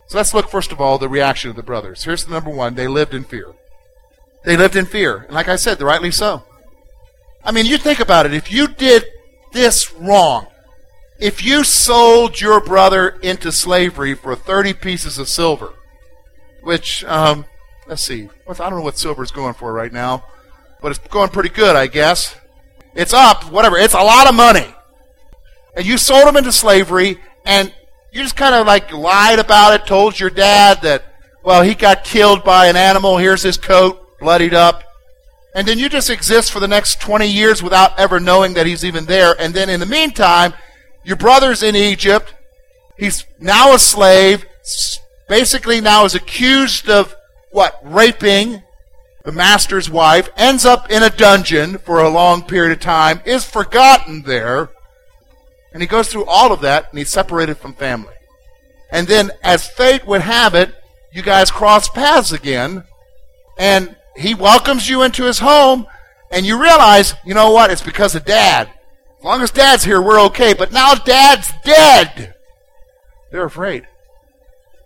So 0.06 0.19
let's 0.19 0.35
look, 0.35 0.49
first 0.49 0.73
of 0.73 0.81
all, 0.81 0.99
the 0.99 1.08
reaction 1.08 1.50
of 1.50 1.56
the 1.56 1.62
brothers. 1.62 2.05
Here's 2.05 2.25
the 2.25 2.32
number 2.32 2.50
one. 2.50 2.75
They 2.75 2.88
lived 2.88 3.14
in 3.14 3.25
fear. 3.25 3.53
They 4.44 4.56
lived 4.56 4.76
in 4.76 4.87
fear. 4.87 5.19
And 5.19 5.32
like 5.32 5.49
I 5.49 5.56
said, 5.56 5.81
rightly 5.82 6.11
so. 6.11 6.44
I 7.44 7.53
mean, 7.53 7.67
you 7.67 7.79
think 7.79 8.00
about 8.00 8.26
it. 8.26 8.35
If 8.35 8.53
you 8.53 8.69
did 8.69 9.05
this 9.56 9.93
wrong. 9.94 10.47
If 11.19 11.44
you 11.44 11.64
sold 11.64 12.41
your 12.41 12.61
brother 12.61 13.08
into 13.23 13.50
slavery 13.50 14.14
for 14.14 14.37
30 14.37 14.75
pieces 14.75 15.19
of 15.19 15.29
silver, 15.29 15.73
which, 16.62 17.05
um, 17.05 17.47
let's 17.88 18.02
see, 18.02 18.29
I 18.49 18.52
don't 18.52 18.70
know 18.70 18.82
what 18.82 18.99
silver 18.99 19.23
is 19.23 19.31
going 19.31 19.55
for 19.55 19.73
right 19.73 19.93
now, 19.93 20.25
but 20.82 20.91
it's 20.91 20.99
going 21.09 21.31
pretty 21.31 21.49
good, 21.49 21.75
I 21.75 21.87
guess. 21.87 22.37
It's 22.94 23.14
up, 23.14 23.50
whatever. 23.50 23.79
It's 23.79 23.94
a 23.94 24.02
lot 24.02 24.29
of 24.29 24.35
money. 24.35 24.67
And 25.75 25.87
you 25.87 25.97
sold 25.97 26.29
him 26.29 26.37
into 26.37 26.52
slavery, 26.52 27.19
and 27.44 27.75
you 28.16 28.22
just 28.22 28.36
kind 28.36 28.54
of 28.54 28.66
like 28.66 28.92
lied 28.92 29.38
about 29.38 29.74
it, 29.74 29.86
told 29.86 30.18
your 30.18 30.30
dad 30.30 30.82
that, 30.82 31.04
well, 31.44 31.62
he 31.62 31.74
got 31.74 32.04
killed 32.04 32.42
by 32.42 32.66
an 32.66 32.76
animal, 32.76 33.18
here's 33.18 33.42
his 33.42 33.56
coat, 33.56 34.18
bloodied 34.18 34.54
up 34.54 34.82
and 35.56 35.66
then 35.66 35.78
you 35.78 35.88
just 35.88 36.10
exist 36.10 36.52
for 36.52 36.60
the 36.60 36.68
next 36.68 37.00
20 37.00 37.26
years 37.26 37.62
without 37.62 37.98
ever 37.98 38.20
knowing 38.20 38.52
that 38.54 38.66
he's 38.66 38.84
even 38.84 39.06
there. 39.06 39.34
And 39.40 39.54
then 39.54 39.70
in 39.70 39.80
the 39.80 39.87
meantime, 39.87 40.52
your 41.02 41.16
brother's 41.16 41.62
in 41.62 41.75
Egypt. 41.75 42.35
He's 42.99 43.25
now 43.40 43.75
a 43.75 43.78
slave, 43.78 44.44
basically 45.30 45.80
now 45.80 46.04
is 46.04 46.14
accused 46.14 46.90
of 46.90 47.16
what? 47.52 47.80
Raping 47.82 48.62
the 49.25 49.32
master's 49.32 49.88
wife, 49.88 50.28
ends 50.37 50.66
up 50.66 50.90
in 50.90 51.02
a 51.02 51.08
dungeon 51.08 51.78
for 51.78 52.00
a 52.00 52.11
long 52.11 52.42
period 52.42 52.73
of 52.73 52.80
time, 52.80 53.23
is 53.25 53.42
forgotten 53.42 54.23
there. 54.23 54.68
And 55.76 55.83
he 55.83 55.87
goes 55.87 56.09
through 56.09 56.25
all 56.25 56.54
of 56.54 56.62
that 56.62 56.88
and 56.88 56.99
he's 56.99 57.11
separated 57.11 57.59
from 57.59 57.75
family. 57.75 58.14
And 58.90 59.06
then, 59.06 59.30
as 59.42 59.68
fate 59.68 60.06
would 60.06 60.23
have 60.23 60.54
it, 60.54 60.75
you 61.12 61.21
guys 61.21 61.50
cross 61.50 61.90
paths 61.90 62.33
again. 62.33 62.85
And 63.59 63.95
he 64.16 64.33
welcomes 64.33 64.88
you 64.88 65.02
into 65.02 65.25
his 65.25 65.40
home, 65.40 65.87
and 66.30 66.47
you 66.47 66.59
realize, 66.59 67.12
you 67.26 67.35
know 67.35 67.50
what? 67.50 67.71
It's 67.71 67.83
because 67.83 68.14
of 68.14 68.25
dad. 68.25 68.71
As 69.18 69.25
long 69.26 69.42
as 69.42 69.50
dad's 69.50 69.85
here, 69.85 70.00
we're 70.00 70.18
okay. 70.23 70.54
But 70.54 70.73
now 70.73 70.95
dad's 70.95 71.52
dead. 71.62 72.35
They're 73.30 73.45
afraid. 73.45 73.87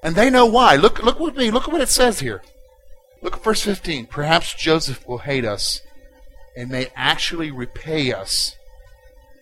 And 0.02 0.16
they 0.16 0.28
know 0.28 0.46
why. 0.46 0.74
Look, 0.74 1.00
look 1.04 1.20
with 1.20 1.36
me. 1.36 1.52
Look 1.52 1.68
at 1.68 1.72
what 1.72 1.82
it 1.82 1.88
says 1.88 2.18
here. 2.18 2.42
Look 3.22 3.36
at 3.36 3.44
verse 3.44 3.62
15. 3.62 4.06
Perhaps 4.06 4.54
Joseph 4.54 5.06
will 5.06 5.18
hate 5.18 5.44
us 5.44 5.82
and 6.56 6.68
may 6.68 6.88
actually 6.96 7.52
repay 7.52 8.12
us 8.12 8.56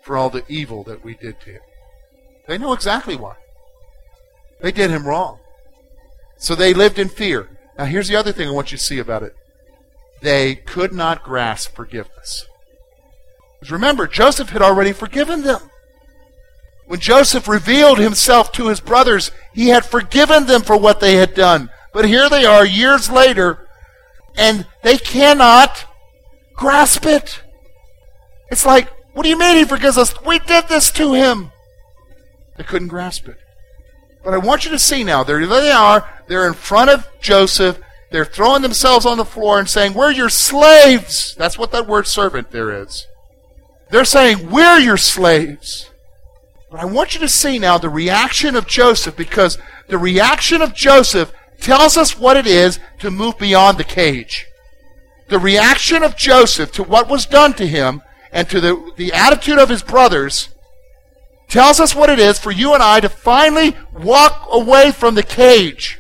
for 0.08 0.16
all 0.16 0.30
the 0.30 0.44
evil 0.48 0.82
that 0.84 1.04
we 1.04 1.12
did 1.12 1.38
to 1.38 1.50
him. 1.50 1.60
They 2.46 2.56
know 2.56 2.72
exactly 2.72 3.14
why. 3.14 3.36
They 4.62 4.72
did 4.72 4.90
him 4.90 5.06
wrong. 5.06 5.38
So 6.38 6.54
they 6.54 6.72
lived 6.72 6.98
in 6.98 7.10
fear. 7.10 7.50
Now, 7.76 7.84
here's 7.84 8.08
the 8.08 8.16
other 8.16 8.32
thing 8.32 8.48
I 8.48 8.52
want 8.52 8.72
you 8.72 8.78
to 8.78 8.82
see 8.82 8.98
about 8.98 9.22
it 9.22 9.36
they 10.22 10.54
could 10.54 10.94
not 10.94 11.22
grasp 11.22 11.76
forgiveness. 11.76 12.46
Because 13.60 13.70
Remember, 13.70 14.06
Joseph 14.06 14.48
had 14.48 14.62
already 14.62 14.92
forgiven 14.92 15.42
them. 15.42 15.60
When 16.86 17.00
Joseph 17.00 17.46
revealed 17.46 17.98
himself 17.98 18.50
to 18.52 18.68
his 18.68 18.80
brothers, 18.80 19.30
he 19.52 19.68
had 19.68 19.84
forgiven 19.84 20.46
them 20.46 20.62
for 20.62 20.78
what 20.78 21.00
they 21.00 21.16
had 21.16 21.34
done. 21.34 21.68
But 21.92 22.06
here 22.06 22.30
they 22.30 22.46
are 22.46 22.64
years 22.64 23.10
later, 23.10 23.68
and 24.38 24.66
they 24.82 24.96
cannot 24.96 25.84
grasp 26.56 27.04
it. 27.04 27.42
It's 28.50 28.64
like, 28.64 28.88
what 29.18 29.24
do 29.24 29.30
you 29.30 29.36
mean 29.38 29.56
he 29.56 29.64
forgives 29.64 29.98
us? 29.98 30.14
We 30.24 30.38
did 30.38 30.68
this 30.68 30.92
to 30.92 31.12
him. 31.12 31.50
They 32.56 32.62
couldn't 32.62 32.86
grasp 32.86 33.26
it. 33.26 33.36
But 34.22 34.32
I 34.32 34.38
want 34.38 34.64
you 34.64 34.70
to 34.70 34.78
see 34.78 35.02
now, 35.02 35.24
there 35.24 35.44
they 35.44 35.72
are. 35.72 36.08
They're 36.28 36.46
in 36.46 36.54
front 36.54 36.90
of 36.90 37.04
Joseph. 37.20 37.80
They're 38.12 38.24
throwing 38.24 38.62
themselves 38.62 39.04
on 39.04 39.18
the 39.18 39.24
floor 39.24 39.58
and 39.58 39.68
saying, 39.68 39.94
We're 39.94 40.12
your 40.12 40.28
slaves. 40.28 41.34
That's 41.34 41.58
what 41.58 41.72
that 41.72 41.88
word 41.88 42.06
servant 42.06 42.52
there 42.52 42.70
is. 42.70 43.08
They're 43.90 44.04
saying, 44.04 44.52
We're 44.52 44.78
your 44.78 44.96
slaves. 44.96 45.90
But 46.70 46.78
I 46.78 46.84
want 46.84 47.14
you 47.14 47.20
to 47.20 47.28
see 47.28 47.58
now 47.58 47.76
the 47.76 47.88
reaction 47.88 48.54
of 48.54 48.68
Joseph 48.68 49.16
because 49.16 49.58
the 49.88 49.98
reaction 49.98 50.62
of 50.62 50.76
Joseph 50.76 51.32
tells 51.60 51.96
us 51.96 52.16
what 52.16 52.36
it 52.36 52.46
is 52.46 52.78
to 53.00 53.10
move 53.10 53.36
beyond 53.36 53.78
the 53.78 53.84
cage. 53.84 54.46
The 55.26 55.40
reaction 55.40 56.04
of 56.04 56.16
Joseph 56.16 56.70
to 56.74 56.84
what 56.84 57.08
was 57.08 57.26
done 57.26 57.54
to 57.54 57.66
him 57.66 58.02
and 58.38 58.48
to 58.48 58.60
the, 58.60 58.92
the 58.94 59.12
attitude 59.12 59.58
of 59.58 59.68
his 59.68 59.82
brothers 59.82 60.50
tells 61.48 61.80
us 61.80 61.92
what 61.92 62.08
it 62.08 62.20
is 62.20 62.38
for 62.38 62.52
you 62.52 62.72
and 62.72 62.80
I 62.80 63.00
to 63.00 63.08
finally 63.08 63.76
walk 63.92 64.46
away 64.52 64.92
from 64.92 65.16
the 65.16 65.24
cage. 65.24 65.98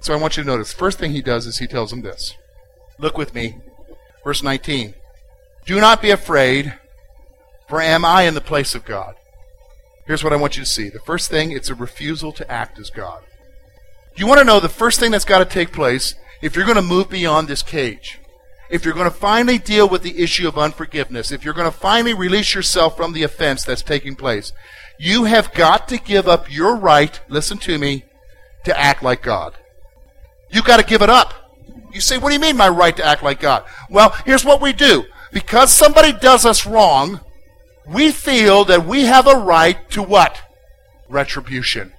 So 0.00 0.14
I 0.14 0.16
want 0.16 0.38
you 0.38 0.44
to 0.44 0.48
notice. 0.48 0.72
First 0.72 0.98
thing 0.98 1.12
he 1.12 1.20
does 1.20 1.46
is 1.46 1.58
he 1.58 1.66
tells 1.66 1.90
them 1.90 2.00
this. 2.00 2.32
Look 2.98 3.18
with 3.18 3.34
me. 3.34 3.58
Verse 4.24 4.42
19. 4.42 4.94
Do 5.66 5.78
not 5.78 6.00
be 6.00 6.08
afraid, 6.08 6.72
for 7.68 7.82
am 7.82 8.02
I 8.06 8.22
in 8.22 8.32
the 8.32 8.40
place 8.40 8.74
of 8.74 8.86
God? 8.86 9.14
Here's 10.06 10.24
what 10.24 10.32
I 10.32 10.36
want 10.36 10.56
you 10.56 10.62
to 10.62 10.68
see. 10.68 10.88
The 10.88 11.00
first 11.00 11.30
thing, 11.30 11.50
it's 11.50 11.68
a 11.68 11.74
refusal 11.74 12.32
to 12.32 12.50
act 12.50 12.78
as 12.78 12.88
God. 12.88 13.24
You 14.16 14.26
want 14.26 14.38
to 14.38 14.46
know 14.46 14.58
the 14.58 14.70
first 14.70 14.98
thing 15.00 15.10
that's 15.10 15.26
got 15.26 15.40
to 15.40 15.44
take 15.44 15.70
place 15.70 16.14
if 16.40 16.56
you're 16.56 16.64
going 16.64 16.76
to 16.76 16.82
move 16.82 17.10
beyond 17.10 17.46
this 17.46 17.62
cage 17.62 18.20
if 18.70 18.84
you're 18.84 18.94
going 18.94 19.10
to 19.10 19.16
finally 19.16 19.58
deal 19.58 19.88
with 19.88 20.02
the 20.02 20.22
issue 20.22 20.48
of 20.48 20.58
unforgiveness, 20.58 21.30
if 21.30 21.44
you're 21.44 21.54
going 21.54 21.70
to 21.70 21.76
finally 21.76 22.14
release 22.14 22.54
yourself 22.54 22.96
from 22.96 23.12
the 23.12 23.22
offense 23.22 23.64
that's 23.64 23.82
taking 23.82 24.16
place, 24.16 24.52
you 24.98 25.24
have 25.24 25.52
got 25.52 25.88
to 25.88 25.98
give 25.98 26.26
up 26.26 26.50
your 26.50 26.76
right, 26.76 27.20
listen 27.28 27.58
to 27.58 27.78
me, 27.78 28.04
to 28.64 28.78
act 28.78 29.02
like 29.02 29.22
God. 29.22 29.54
You've 30.50 30.64
got 30.64 30.78
to 30.78 30.86
give 30.86 31.02
it 31.02 31.10
up. 31.10 31.34
You 31.92 32.00
say, 32.00 32.18
what 32.18 32.28
do 32.28 32.34
you 32.34 32.40
mean, 32.40 32.56
my 32.56 32.68
right 32.68 32.96
to 32.96 33.04
act 33.04 33.22
like 33.22 33.40
God? 33.40 33.64
Well, 33.88 34.14
here's 34.24 34.44
what 34.44 34.60
we 34.60 34.72
do. 34.72 35.04
Because 35.32 35.72
somebody 35.72 36.12
does 36.12 36.44
us 36.44 36.66
wrong, 36.66 37.20
we 37.86 38.10
feel 38.10 38.64
that 38.64 38.86
we 38.86 39.04
have 39.04 39.26
a 39.26 39.36
right 39.36 39.88
to 39.90 40.02
what? 40.02 40.40
Retribution. 41.08 41.92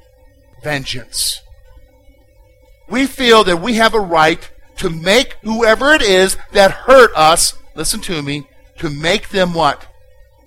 Vengeance. 0.63 1.41
We 2.89 3.05
feel 3.05 3.43
that 3.43 3.61
we 3.61 3.75
have 3.75 3.93
a 3.93 3.99
right 3.99 4.49
to 4.77 4.89
make 4.89 5.37
whoever 5.43 5.93
it 5.93 6.01
is 6.01 6.37
that 6.51 6.71
hurt 6.71 7.11
us, 7.15 7.53
listen 7.75 7.99
to 8.01 8.21
me, 8.21 8.47
to 8.79 8.89
make 8.89 9.29
them 9.29 9.53
what? 9.53 9.85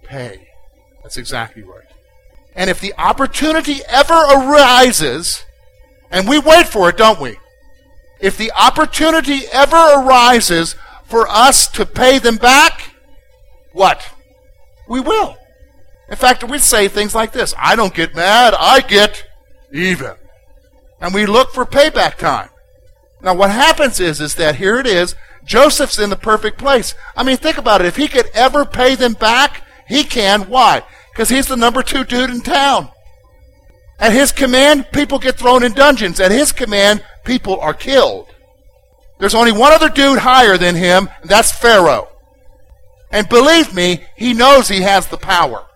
Pay. 0.02 0.49
That's 1.02 1.16
exactly 1.16 1.62
right. 1.62 1.84
And 2.54 2.68
if 2.68 2.80
the 2.80 2.94
opportunity 2.99 3.80
ever 3.88 4.14
arises, 4.14 5.44
and 6.10 6.28
we 6.28 6.38
wait 6.38 6.66
for 6.66 6.88
it, 6.88 6.96
don't 6.96 7.20
we? 7.20 7.37
If 8.20 8.37
the 8.37 8.52
opportunity 8.52 9.42
ever 9.52 9.76
arises 9.76 10.76
for 11.04 11.26
us 11.28 11.68
to 11.68 11.87
pay 11.87 12.18
them 12.18 12.37
back, 12.37 12.94
what? 13.72 14.06
We 14.88 15.00
will. 15.00 15.37
In 16.08 16.16
fact, 16.16 16.44
we 16.44 16.58
say 16.58 16.88
things 16.88 17.14
like 17.14 17.32
this 17.32 17.54
I 17.56 17.76
don't 17.76 17.94
get 17.94 18.14
mad, 18.14 18.54
I 18.58 18.80
get 18.80 19.25
even. 19.72 20.14
And 21.00 21.14
we 21.14 21.25
look 21.25 21.52
for 21.52 21.64
payback 21.64 22.18
time. 22.18 22.50
Now, 23.23 23.35
what 23.35 23.50
happens 23.50 24.00
is, 24.00 24.21
is 24.21 24.35
that 24.37 24.57
here 24.57 24.79
it 24.79 24.87
is. 24.87 25.15
Joseph's 25.45 25.99
in 25.99 26.11
the 26.11 26.17
perfect 26.17 26.59
place. 26.59 26.95
I 27.17 27.23
mean, 27.23 27.37
think 27.37 27.59
about 27.59 27.81
it. 27.81 27.87
If 27.87 27.97
he 27.97 28.09
could 28.09 28.27
ever 28.35 28.65
pay 28.65 28.95
them 28.95 29.15
back, 29.15 29.67
he 29.89 30.05
can. 30.05 30.43
Why? 30.43 30.83
Because 31.12 31.29
he's 31.29 31.49
the 31.49 31.57
number 31.57 31.83
two 31.83 32.05
dude 32.05 32.31
in 32.31 32.41
town. 32.41 32.91
At 33.99 34.12
his 34.12 34.33
command, 34.33 34.87
people 34.93 35.19
get 35.19 35.37
thrown 35.37 35.62
in 35.62 35.73
dungeons. 35.73 36.21
At 36.21 36.31
his 36.31 36.53
command, 36.53 37.05
people 37.25 37.61
are 37.61 37.75
killed. 37.75 38.29
There's 39.19 39.35
only 39.35 39.53
one 39.53 39.73
other 39.73 39.91
dude 39.91 40.21
higher 40.21 40.57
than 40.57 40.75
him, 40.75 41.11
and 41.21 41.31
that's 41.31 41.53
Pharaoh. 41.53 42.09
And 43.11 43.29
believe 43.29 43.75
me, 43.75 44.05
he 44.17 44.33
knows 44.33 44.69
he 44.69 44.81
has 44.81 45.09
the 45.09 45.19
power. 45.19 45.67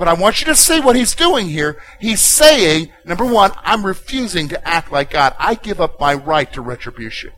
But 0.00 0.08
I 0.08 0.14
want 0.14 0.40
you 0.40 0.46
to 0.46 0.56
see 0.56 0.80
what 0.80 0.96
he's 0.96 1.14
doing 1.14 1.46
here. 1.50 1.78
He's 2.00 2.22
saying, 2.22 2.90
number 3.04 3.26
one, 3.26 3.52
I'm 3.58 3.84
refusing 3.84 4.48
to 4.48 4.66
act 4.66 4.90
like 4.90 5.10
God. 5.10 5.36
I 5.38 5.54
give 5.54 5.78
up 5.78 6.00
my 6.00 6.14
right 6.14 6.50
to 6.54 6.62
retribution. 6.62 7.32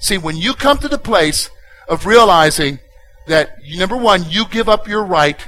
See, 0.00 0.18
when 0.18 0.36
you 0.36 0.54
come 0.54 0.78
to 0.78 0.88
the 0.88 0.98
place 0.98 1.50
of 1.86 2.04
realizing 2.04 2.80
that, 3.28 3.58
number 3.76 3.96
one, 3.96 4.24
you 4.28 4.44
give 4.46 4.68
up 4.68 4.88
your 4.88 5.04
right, 5.04 5.38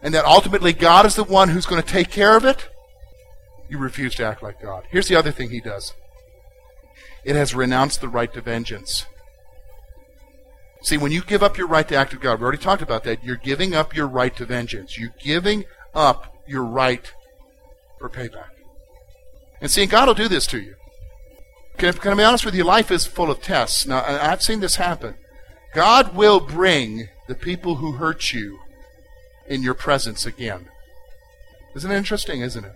and 0.00 0.14
that 0.14 0.24
ultimately 0.24 0.72
God 0.72 1.06
is 1.06 1.16
the 1.16 1.24
one 1.24 1.48
who's 1.48 1.66
going 1.66 1.82
to 1.82 1.88
take 1.88 2.12
care 2.12 2.36
of 2.36 2.44
it, 2.44 2.68
you 3.68 3.78
refuse 3.78 4.14
to 4.14 4.24
act 4.24 4.44
like 4.44 4.62
God. 4.62 4.84
Here's 4.90 5.08
the 5.08 5.16
other 5.16 5.32
thing 5.32 5.50
he 5.50 5.60
does 5.60 5.92
it 7.24 7.34
has 7.34 7.52
renounced 7.52 8.00
the 8.00 8.08
right 8.08 8.32
to 8.32 8.40
vengeance. 8.40 9.06
See, 10.86 10.98
when 10.98 11.10
you 11.10 11.22
give 11.22 11.42
up 11.42 11.58
your 11.58 11.66
right 11.66 11.88
to 11.88 11.96
act 11.96 12.12
of 12.12 12.20
God, 12.20 12.38
we 12.38 12.44
already 12.44 12.62
talked 12.62 12.80
about 12.80 13.02
that, 13.02 13.24
you're 13.24 13.34
giving 13.34 13.74
up 13.74 13.96
your 13.96 14.06
right 14.06 14.36
to 14.36 14.46
vengeance. 14.46 14.96
You're 14.96 15.14
giving 15.18 15.64
up 15.96 16.32
your 16.46 16.62
right 16.62 17.12
for 17.98 18.08
payback. 18.08 18.50
And 19.60 19.68
see, 19.68 19.86
God 19.86 20.06
will 20.06 20.14
do 20.14 20.28
this 20.28 20.46
to 20.46 20.60
you. 20.60 20.76
Can, 21.76 21.92
can 21.94 22.12
I 22.12 22.14
be 22.14 22.22
honest 22.22 22.44
with 22.44 22.54
you? 22.54 22.62
Life 22.62 22.92
is 22.92 23.04
full 23.04 23.32
of 23.32 23.42
tests. 23.42 23.84
Now, 23.84 24.04
I've 24.06 24.44
seen 24.44 24.60
this 24.60 24.76
happen. 24.76 25.16
God 25.74 26.14
will 26.14 26.38
bring 26.38 27.08
the 27.26 27.34
people 27.34 27.74
who 27.74 27.94
hurt 27.94 28.32
you 28.32 28.60
in 29.48 29.64
your 29.64 29.74
presence 29.74 30.24
again. 30.24 30.68
Isn't 31.74 31.90
it 31.90 31.96
interesting, 31.96 32.42
isn't 32.42 32.64
it? 32.64 32.74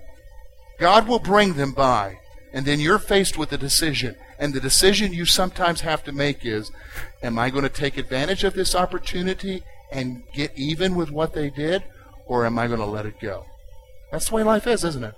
God 0.80 1.06
will 1.06 1.20
bring 1.20 1.54
them 1.54 1.70
by, 1.70 2.18
and 2.52 2.66
then 2.66 2.80
you're 2.80 2.98
faced 2.98 3.38
with 3.38 3.52
a 3.52 3.58
decision. 3.58 4.16
And 4.38 4.52
the 4.52 4.60
decision 4.60 5.12
you 5.12 5.24
sometimes 5.24 5.82
have 5.82 6.02
to 6.04 6.12
make 6.12 6.44
is 6.44 6.70
Am 7.22 7.38
I 7.38 7.50
going 7.50 7.64
to 7.64 7.68
take 7.68 7.98
advantage 7.98 8.44
of 8.44 8.54
this 8.54 8.74
opportunity 8.74 9.62
and 9.92 10.22
get 10.32 10.52
even 10.56 10.94
with 10.94 11.10
what 11.10 11.34
they 11.34 11.50
did? 11.50 11.84
Or 12.26 12.46
am 12.46 12.58
I 12.58 12.66
going 12.66 12.80
to 12.80 12.86
let 12.86 13.06
it 13.06 13.20
go? 13.20 13.44
That's 14.10 14.28
the 14.28 14.36
way 14.36 14.42
life 14.42 14.66
is, 14.66 14.84
isn't 14.84 15.04
it? 15.04 15.14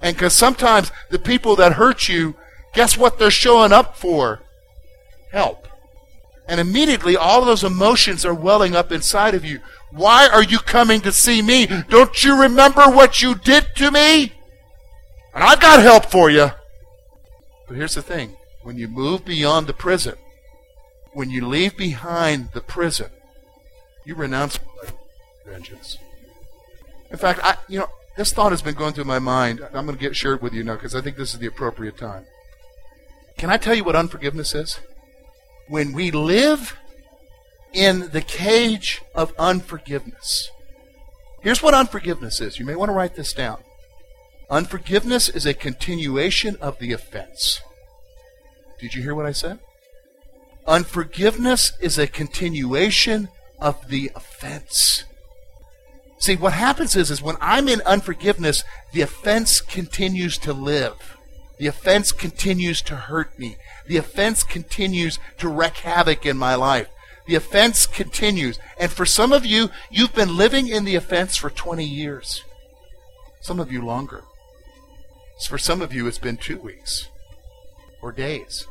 And 0.00 0.16
because 0.16 0.34
sometimes 0.34 0.90
the 1.10 1.18
people 1.18 1.56
that 1.56 1.74
hurt 1.74 2.08
you, 2.08 2.34
guess 2.74 2.96
what 2.96 3.18
they're 3.18 3.30
showing 3.30 3.72
up 3.72 3.96
for? 3.96 4.40
Help. 5.32 5.68
And 6.48 6.60
immediately 6.60 7.16
all 7.16 7.44
those 7.44 7.64
emotions 7.64 8.24
are 8.24 8.34
welling 8.34 8.74
up 8.74 8.92
inside 8.92 9.34
of 9.34 9.44
you. 9.44 9.60
Why 9.90 10.28
are 10.28 10.42
you 10.42 10.58
coming 10.58 11.00
to 11.02 11.12
see 11.12 11.40
me? 11.40 11.66
Don't 11.88 12.22
you 12.24 12.40
remember 12.40 12.82
what 12.84 13.22
you 13.22 13.34
did 13.34 13.66
to 13.76 13.90
me? 13.90 14.32
And 15.34 15.42
I've 15.42 15.60
got 15.60 15.82
help 15.82 16.06
for 16.06 16.30
you. 16.30 16.50
But 17.66 17.76
here's 17.76 17.94
the 17.94 18.02
thing 18.02 18.36
when 18.62 18.76
you 18.76 18.88
move 18.88 19.24
beyond 19.24 19.66
the 19.66 19.72
prison, 19.72 20.14
when 21.12 21.30
you 21.30 21.46
leave 21.46 21.76
behind 21.76 22.52
the 22.52 22.60
prison, 22.60 23.10
you 24.04 24.14
renounce 24.14 24.58
vengeance. 25.46 25.98
In 27.10 27.18
fact, 27.18 27.40
I, 27.42 27.56
you 27.68 27.78
know, 27.78 27.88
this 28.16 28.32
thought 28.32 28.52
has 28.52 28.62
been 28.62 28.74
going 28.74 28.92
through 28.92 29.04
my 29.04 29.18
mind. 29.18 29.60
I'm 29.72 29.86
going 29.86 29.96
to 29.98 30.02
get 30.02 30.16
shared 30.16 30.42
with 30.42 30.52
you 30.52 30.64
now 30.64 30.74
because 30.74 30.94
I 30.94 31.00
think 31.00 31.16
this 31.16 31.34
is 31.34 31.40
the 31.40 31.46
appropriate 31.46 31.96
time. 31.96 32.26
Can 33.38 33.50
I 33.50 33.56
tell 33.56 33.74
you 33.74 33.84
what 33.84 33.96
unforgiveness 33.96 34.54
is? 34.54 34.80
When 35.68 35.92
we 35.92 36.10
live 36.10 36.76
in 37.72 38.10
the 38.10 38.20
cage 38.20 39.02
of 39.14 39.32
unforgiveness. 39.38 40.50
Here's 41.40 41.62
what 41.62 41.74
unforgiveness 41.74 42.40
is. 42.40 42.58
You 42.58 42.66
may 42.66 42.76
want 42.76 42.90
to 42.90 42.94
write 42.94 43.14
this 43.14 43.32
down. 43.32 43.62
Unforgiveness 44.52 45.30
is 45.30 45.46
a 45.46 45.54
continuation 45.54 46.56
of 46.60 46.78
the 46.78 46.92
offense. 46.92 47.62
Did 48.78 48.94
you 48.94 49.00
hear 49.00 49.14
what 49.14 49.24
I 49.24 49.32
said? 49.32 49.60
Unforgiveness 50.66 51.72
is 51.80 51.96
a 51.96 52.06
continuation 52.06 53.30
of 53.58 53.88
the 53.88 54.10
offense. 54.14 55.04
See, 56.18 56.36
what 56.36 56.52
happens 56.52 56.94
is, 56.94 57.10
is 57.10 57.22
when 57.22 57.38
I'm 57.40 57.66
in 57.66 57.80
unforgiveness, 57.86 58.62
the 58.92 59.00
offense 59.00 59.62
continues 59.62 60.36
to 60.40 60.52
live. 60.52 61.16
The 61.56 61.68
offense 61.68 62.12
continues 62.12 62.82
to 62.82 62.94
hurt 62.94 63.38
me. 63.38 63.56
The 63.86 63.96
offense 63.96 64.44
continues 64.44 65.18
to 65.38 65.48
wreak 65.48 65.78
havoc 65.78 66.26
in 66.26 66.36
my 66.36 66.56
life. 66.56 66.88
The 67.26 67.36
offense 67.36 67.86
continues. 67.86 68.58
And 68.78 68.92
for 68.92 69.06
some 69.06 69.32
of 69.32 69.46
you, 69.46 69.70
you've 69.90 70.14
been 70.14 70.36
living 70.36 70.68
in 70.68 70.84
the 70.84 70.96
offense 70.96 71.36
for 71.36 71.48
20 71.48 71.86
years. 71.86 72.44
Some 73.40 73.58
of 73.58 73.72
you 73.72 73.82
longer. 73.82 74.24
For 75.46 75.58
some 75.58 75.82
of 75.82 75.92
you, 75.92 76.06
it's 76.06 76.18
been 76.18 76.36
two 76.36 76.58
weeks 76.58 77.08
or 78.00 78.12
days. 78.12 78.66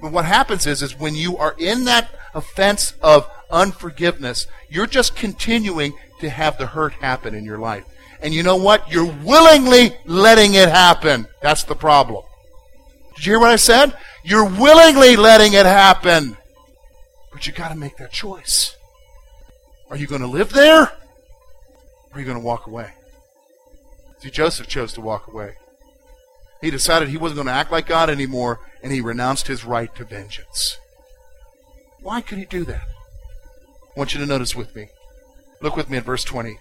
But 0.00 0.12
what 0.12 0.24
happens 0.24 0.66
is, 0.66 0.82
is 0.82 0.98
when 0.98 1.14
you 1.14 1.36
are 1.36 1.54
in 1.58 1.84
that 1.84 2.10
offense 2.34 2.94
of 3.02 3.30
unforgiveness, 3.50 4.46
you're 4.68 4.86
just 4.86 5.14
continuing 5.14 5.92
to 6.20 6.30
have 6.30 6.58
the 6.58 6.66
hurt 6.66 6.94
happen 6.94 7.34
in 7.34 7.44
your 7.44 7.58
life. 7.58 7.84
And 8.22 8.34
you 8.34 8.42
know 8.42 8.56
what? 8.56 8.90
You're 8.90 9.12
willingly 9.24 9.96
letting 10.04 10.54
it 10.54 10.68
happen. 10.68 11.26
That's 11.42 11.64
the 11.64 11.74
problem. 11.74 12.24
Did 13.16 13.26
you 13.26 13.32
hear 13.32 13.40
what 13.40 13.50
I 13.50 13.56
said? 13.56 13.96
You're 14.22 14.48
willingly 14.48 15.16
letting 15.16 15.54
it 15.54 15.66
happen. 15.66 16.36
But 17.32 17.46
you 17.46 17.52
got 17.52 17.68
to 17.68 17.76
make 17.76 17.96
that 17.98 18.12
choice. 18.12 18.76
Are 19.90 19.96
you 19.96 20.06
going 20.06 20.20
to 20.20 20.26
live 20.26 20.52
there? 20.52 20.82
Or 20.82 20.92
are 22.14 22.20
you 22.20 22.26
going 22.26 22.38
to 22.38 22.44
walk 22.44 22.66
away? 22.66 22.92
See, 24.18 24.30
Joseph 24.30 24.68
chose 24.68 24.92
to 24.94 25.00
walk 25.00 25.26
away. 25.26 25.56
He 26.60 26.70
decided 26.70 27.08
he 27.08 27.16
wasn't 27.16 27.36
going 27.36 27.46
to 27.46 27.52
act 27.52 27.72
like 27.72 27.86
God 27.86 28.10
anymore, 28.10 28.60
and 28.82 28.92
he 28.92 29.00
renounced 29.00 29.46
his 29.46 29.64
right 29.64 29.94
to 29.94 30.04
vengeance. 30.04 30.78
Why 32.00 32.20
could 32.20 32.38
he 32.38 32.44
do 32.44 32.64
that? 32.64 32.82
I 32.82 33.98
want 33.98 34.14
you 34.14 34.20
to 34.20 34.26
notice 34.26 34.54
with 34.54 34.74
me. 34.74 34.88
Look 35.62 35.76
with 35.76 35.90
me 35.90 35.98
at 35.98 36.04
verse 36.04 36.24
20. 36.24 36.58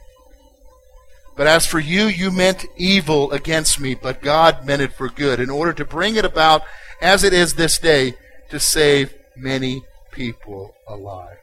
But 1.36 1.48
as 1.48 1.66
for 1.66 1.80
you, 1.80 2.06
you 2.06 2.32
meant 2.32 2.66
evil 2.76 3.32
against 3.32 3.80
me, 3.80 3.94
but 3.96 4.22
God 4.22 4.66
meant 4.66 4.82
it 4.82 4.94
for 4.94 5.08
good, 5.08 5.40
in 5.40 5.50
order 5.50 5.72
to 5.74 5.86
bring 5.86 6.16
it 6.16 6.26
about 6.26 6.64
as 7.02 7.24
it 7.24 7.32
is 7.32 7.54
this 7.54 7.78
day, 7.78 8.16
to 8.50 8.60
save 8.60 9.14
many 9.38 9.84
people 10.12 10.76
alive. 10.88 11.38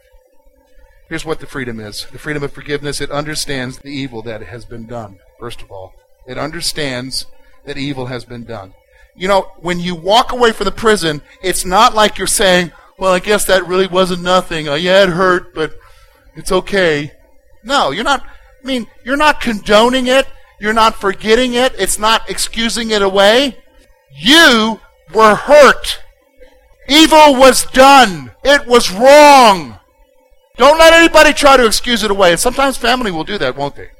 Here's 1.08 1.24
what 1.24 1.40
the 1.40 1.46
freedom 1.46 1.78
is 1.80 2.06
the 2.12 2.18
freedom 2.18 2.42
of 2.42 2.52
forgiveness. 2.52 3.00
It 3.00 3.10
understands 3.10 3.78
the 3.78 3.88
evil 3.90 4.22
that 4.22 4.42
has 4.42 4.64
been 4.64 4.86
done, 4.86 5.20
first 5.38 5.62
of 5.62 5.70
all. 5.70 5.94
It 6.26 6.36
understands 6.36 7.26
that 7.66 7.76
evil 7.76 8.06
has 8.06 8.24
been 8.24 8.44
done. 8.44 8.74
You 9.14 9.28
know, 9.28 9.52
when 9.58 9.80
you 9.80 9.94
walk 9.94 10.32
away 10.32 10.52
from 10.52 10.66
the 10.66 10.72
prison, 10.72 11.22
it's 11.42 11.64
not 11.64 11.94
like 11.94 12.18
you're 12.18 12.26
saying, 12.26 12.72
well, 12.98 13.12
I 13.12 13.18
guess 13.18 13.44
that 13.46 13.66
really 13.66 13.86
wasn't 13.86 14.22
nothing. 14.22 14.68
Uh, 14.68 14.74
yeah, 14.74 15.02
it 15.02 15.10
hurt, 15.10 15.54
but 15.54 15.74
it's 16.34 16.52
okay. 16.52 17.12
No, 17.64 17.90
you're 17.90 18.04
not 18.04 18.24
I 18.66 18.66
mean, 18.66 18.88
you're 19.04 19.16
not 19.16 19.40
condoning 19.40 20.08
it. 20.08 20.26
You're 20.58 20.72
not 20.72 20.96
forgetting 20.96 21.54
it. 21.54 21.72
It's 21.78 22.00
not 22.00 22.28
excusing 22.28 22.90
it 22.90 23.00
away. 23.00 23.58
You 24.12 24.80
were 25.14 25.36
hurt. 25.36 26.02
Evil 26.88 27.36
was 27.36 27.64
done. 27.66 28.32
It 28.42 28.66
was 28.66 28.90
wrong. 28.90 29.78
Don't 30.56 30.80
let 30.80 30.94
anybody 30.94 31.32
try 31.32 31.56
to 31.56 31.64
excuse 31.64 32.02
it 32.02 32.10
away. 32.10 32.32
And 32.32 32.40
sometimes 32.40 32.76
family 32.76 33.12
will 33.12 33.22
do 33.22 33.38
that, 33.38 33.56
won't 33.56 33.76
they? 33.76 33.90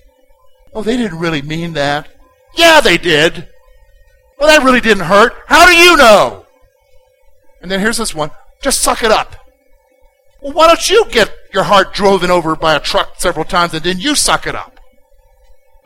Oh, 0.75 0.83
they 0.83 0.97
didn't 0.97 1.21
really 1.21 1.43
mean 1.43 1.75
that. 1.75 2.09
Yeah, 2.57 2.81
they 2.81 2.99
did. 2.99 3.49
Well, 4.39 4.49
that 4.49 4.65
really 4.65 4.81
didn't 4.81 5.05
hurt. 5.05 5.35
How 5.47 5.67
do 5.67 5.75
you 5.75 5.97
know? 5.97 6.47
And 7.63 7.71
then 7.71 7.81
here's 7.81 7.97
this 7.97 8.15
one. 8.15 8.31
Just 8.61 8.81
suck 8.81 9.03
it 9.03 9.11
up. 9.11 9.37
Well, 10.41 10.53
why 10.53 10.67
don't 10.67 10.91
you 10.91 11.07
get 11.11 11.33
your 11.53 11.65
heart 11.65 11.95
driven 11.95 12.31
over 12.31 12.55
by 12.55 12.75
a 12.75 12.81
truck 12.81 13.15
several 13.19 13.45
times 13.45 13.73
and 13.75 13.83
then 13.83 13.99
you 13.99 14.15
suck 14.15 14.47
it 14.47 14.55
up? 14.55 14.79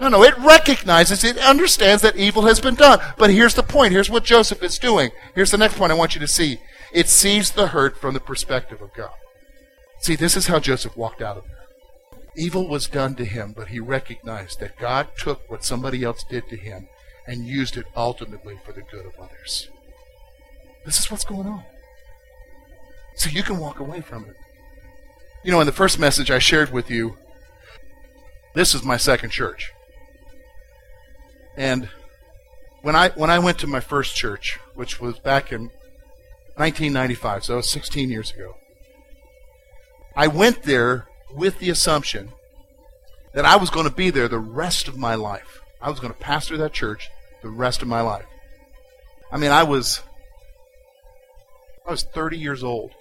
No, 0.01 0.09
no, 0.09 0.23
it 0.25 0.37
recognizes, 0.39 1.25
it 1.25 1.37
understands 1.39 2.03
that 2.03 2.17
evil 2.17 2.43
has 2.43 2.59
been 2.59 2.75
done. 2.75 3.01
But 3.19 3.31
here's 3.31 3.55
the 3.55 3.63
point. 3.63 3.93
Here's 3.93 4.09
what 4.09 4.25
Joseph 4.25 4.63
is 4.63 4.79
doing. 4.79 5.11
Here's 5.35 5.51
the 5.51 5.59
next 5.59 5.77
point 5.77 5.93
I 5.93 5.97
want 5.97 6.15
you 6.15 6.21
to 6.21 6.29
see. 6.29 6.59
It 6.93 7.09
sees 7.09 7.51
the 7.51 7.69
hurt 7.69 7.99
from 7.99 8.15
the 8.15 8.21
perspective 8.21 8.81
of 8.81 8.95
God. 8.95 9.13
See, 10.01 10.17
this 10.17 10.37
is 10.37 10.47
how 10.47 10.59
Joseph 10.59 10.97
walked 10.97 11.21
out 11.21 11.37
of 11.37 11.45
there. 11.45 12.21
Evil 12.35 12.67
was 12.67 12.89
done 12.89 13.15
to 13.17 13.25
him, 13.27 13.53
but 13.55 13.69
he 13.69 13.79
recognized 13.79 14.61
that 14.61 14.79
God 14.79 15.09
took 15.19 15.49
what 15.51 15.65
somebody 15.65 16.03
else 16.03 16.25
did 16.25 16.49
to 16.49 16.57
him 16.57 16.89
and 17.31 17.47
used 17.47 17.77
it 17.77 17.87
ultimately 17.95 18.59
for 18.65 18.73
the 18.73 18.83
good 18.83 19.07
of 19.07 19.17
others. 19.17 19.69
This 20.85 20.99
is 20.99 21.09
what's 21.13 21.25
going 21.25 21.47
on. 21.47 21.63
So 23.15 23.31
you 23.31 23.45
can 23.45 23.59
walk 23.59 23.79
away 23.79 24.01
from 24.01 24.25
it. 24.25 24.35
You 25.45 25.53
know, 25.53 25.61
in 25.61 25.67
the 25.67 25.73
first 25.73 26.01
message 26.01 26.33
I 26.33 26.41
shared 26.41 26.73
with 26.73 26.91
you, 26.91 27.17
this 28.55 28.75
is 28.75 28.83
my 28.83 28.97
second 28.97 29.31
church. 29.31 29.71
And 31.57 31.89
when 32.83 32.97
I 32.97 33.11
when 33.11 33.31
I 33.31 33.39
went 33.39 33.61
to 33.61 33.69
my 33.69 33.81
first 33.81 34.17
church, 34.17 34.59
which 34.75 35.01
was 35.01 35.21
back 35.21 35.53
in 35.53 35.71
1995, 36.57 37.45
so 37.45 37.53
it 37.55 37.57
was 37.59 37.71
16 37.71 38.11
years 38.11 38.33
ago, 38.33 38.57
I 40.17 40.27
went 40.27 40.65
there 40.65 41.07
with 41.33 41.61
the 41.61 41.71
assumption 41.71 42.33
that 43.35 43.45
I 43.45 43.55
was 43.55 43.71
going 43.71 43.89
to 43.89 43.95
be 43.95 44.11
there 44.11 44.27
the 44.27 44.41
rest 44.41 44.89
of 44.89 44.99
my 44.99 45.15
life. 45.15 45.61
I 45.81 45.91
was 45.91 46.01
going 46.01 46.13
to 46.13 46.19
pastor 46.19 46.57
that 46.57 46.73
church 46.73 47.09
the 47.43 47.51
rest 47.51 47.83
of 47.83 47.89
my 47.89 48.01
life. 48.01 48.27
I 49.33 49.39
mean, 49.39 49.51
I 49.51 49.63
was 49.63 50.03
I 51.87 51.91
was 51.91 52.03
30 52.03 52.39
years 52.39 52.63
old. 52.63 52.93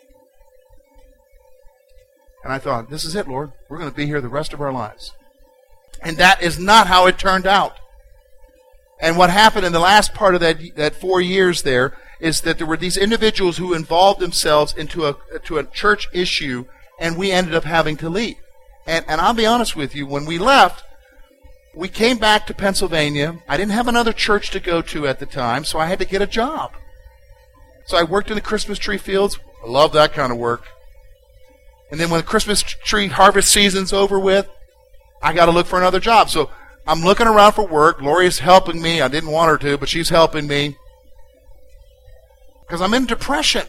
And 2.44 2.54
I 2.54 2.58
thought, 2.58 2.90
this 2.90 3.04
is 3.04 3.16
it, 3.16 3.28
Lord. 3.28 3.52
We're 3.70 3.78
going 3.78 3.90
to 3.90 3.96
be 3.96 4.06
here 4.06 4.22
the 4.22 4.30
rest 4.30 4.54
of 4.54 4.62
our 4.62 4.72
lives. 4.72 5.12
And 6.02 6.18
that 6.18 6.42
is 6.42 6.58
not 6.58 6.88
how 6.88 7.06
it 7.08 7.20
turned 7.20 7.46
out. 7.46 7.78
And 9.02 9.18
what 9.18 9.30
happened 9.30 9.66
in 9.66 9.74
the 9.74 9.80
last 9.80 10.14
part 10.14 10.36
of 10.36 10.42
that, 10.42 10.76
that 10.76 10.96
four 10.96 11.22
years 11.22 11.64
there 11.64 11.98
is 12.20 12.42
that 12.42 12.58
there 12.58 12.68
were 12.68 12.78
these 12.78 12.98
individuals 12.98 13.58
who 13.58 13.74
involved 13.74 14.20
themselves 14.20 14.74
into 14.74 15.06
a, 15.06 15.16
to 15.46 15.58
a 15.58 15.64
church 15.64 16.08
issue, 16.14 16.66
and 17.00 17.18
we 17.18 17.32
ended 17.32 17.56
up 17.56 17.64
having 17.64 17.96
to 17.98 18.10
leave. 18.10 18.38
And, 18.86 19.06
and 19.08 19.22
I'll 19.22 19.34
be 19.34 19.46
honest 19.46 19.76
with 19.76 19.96
you, 19.96 20.06
when 20.06 20.26
we 20.26 20.38
left, 20.38 20.84
we 21.76 21.88
came 21.88 22.18
back 22.18 22.48
to 22.48 22.54
Pennsylvania. 22.54 23.42
I 23.48 23.58
didn't 23.58 23.72
have 23.72 23.88
another 23.88 24.14
church 24.14 24.52
to 24.52 24.60
go 24.60 24.82
to 24.82 25.08
at 25.08 25.20
the 25.20 25.26
time, 25.26 25.64
so 25.64 25.80
I 25.80 25.86
had 25.86 26.00
to 26.00 26.06
get 26.06 26.22
a 26.22 26.28
job. 26.28 26.74
So 27.86 27.98
I 27.98 28.04
worked 28.04 28.30
in 28.30 28.36
the 28.36 28.42
Christmas 28.42 28.78
tree 28.78 28.98
fields. 28.98 29.40
I 29.64 29.70
love 29.70 29.94
that 29.94 30.14
kind 30.14 30.32
of 30.32 30.38
work. 30.38 30.68
And 31.92 32.00
then 32.00 32.10
when 32.10 32.20
the 32.20 32.26
Christmas 32.26 32.62
tree 32.62 33.08
harvest 33.08 33.52
season's 33.52 33.94
over 33.94 34.20
with, 34.20 34.48
I 35.22 35.34
got 35.34 35.46
to 35.46 35.52
look 35.52 35.68
for 35.68 35.80
another 35.80 36.00
job. 36.00 36.30
So 36.30 36.50
I'm 36.88 37.02
looking 37.02 37.28
around 37.28 37.54
for 37.54 37.66
work. 37.66 38.02
Lori's 38.02 38.40
helping 38.40 38.82
me. 38.82 39.02
I 39.02 39.08
didn't 39.08 39.32
want 39.32 39.50
her 39.50 39.58
to, 39.70 39.78
but 39.78 39.90
she's 39.90 40.10
helping 40.10 40.48
me. 40.48 40.76
Because 42.62 42.82
I'm 42.82 42.94
in 42.94 43.06
depression. 43.06 43.66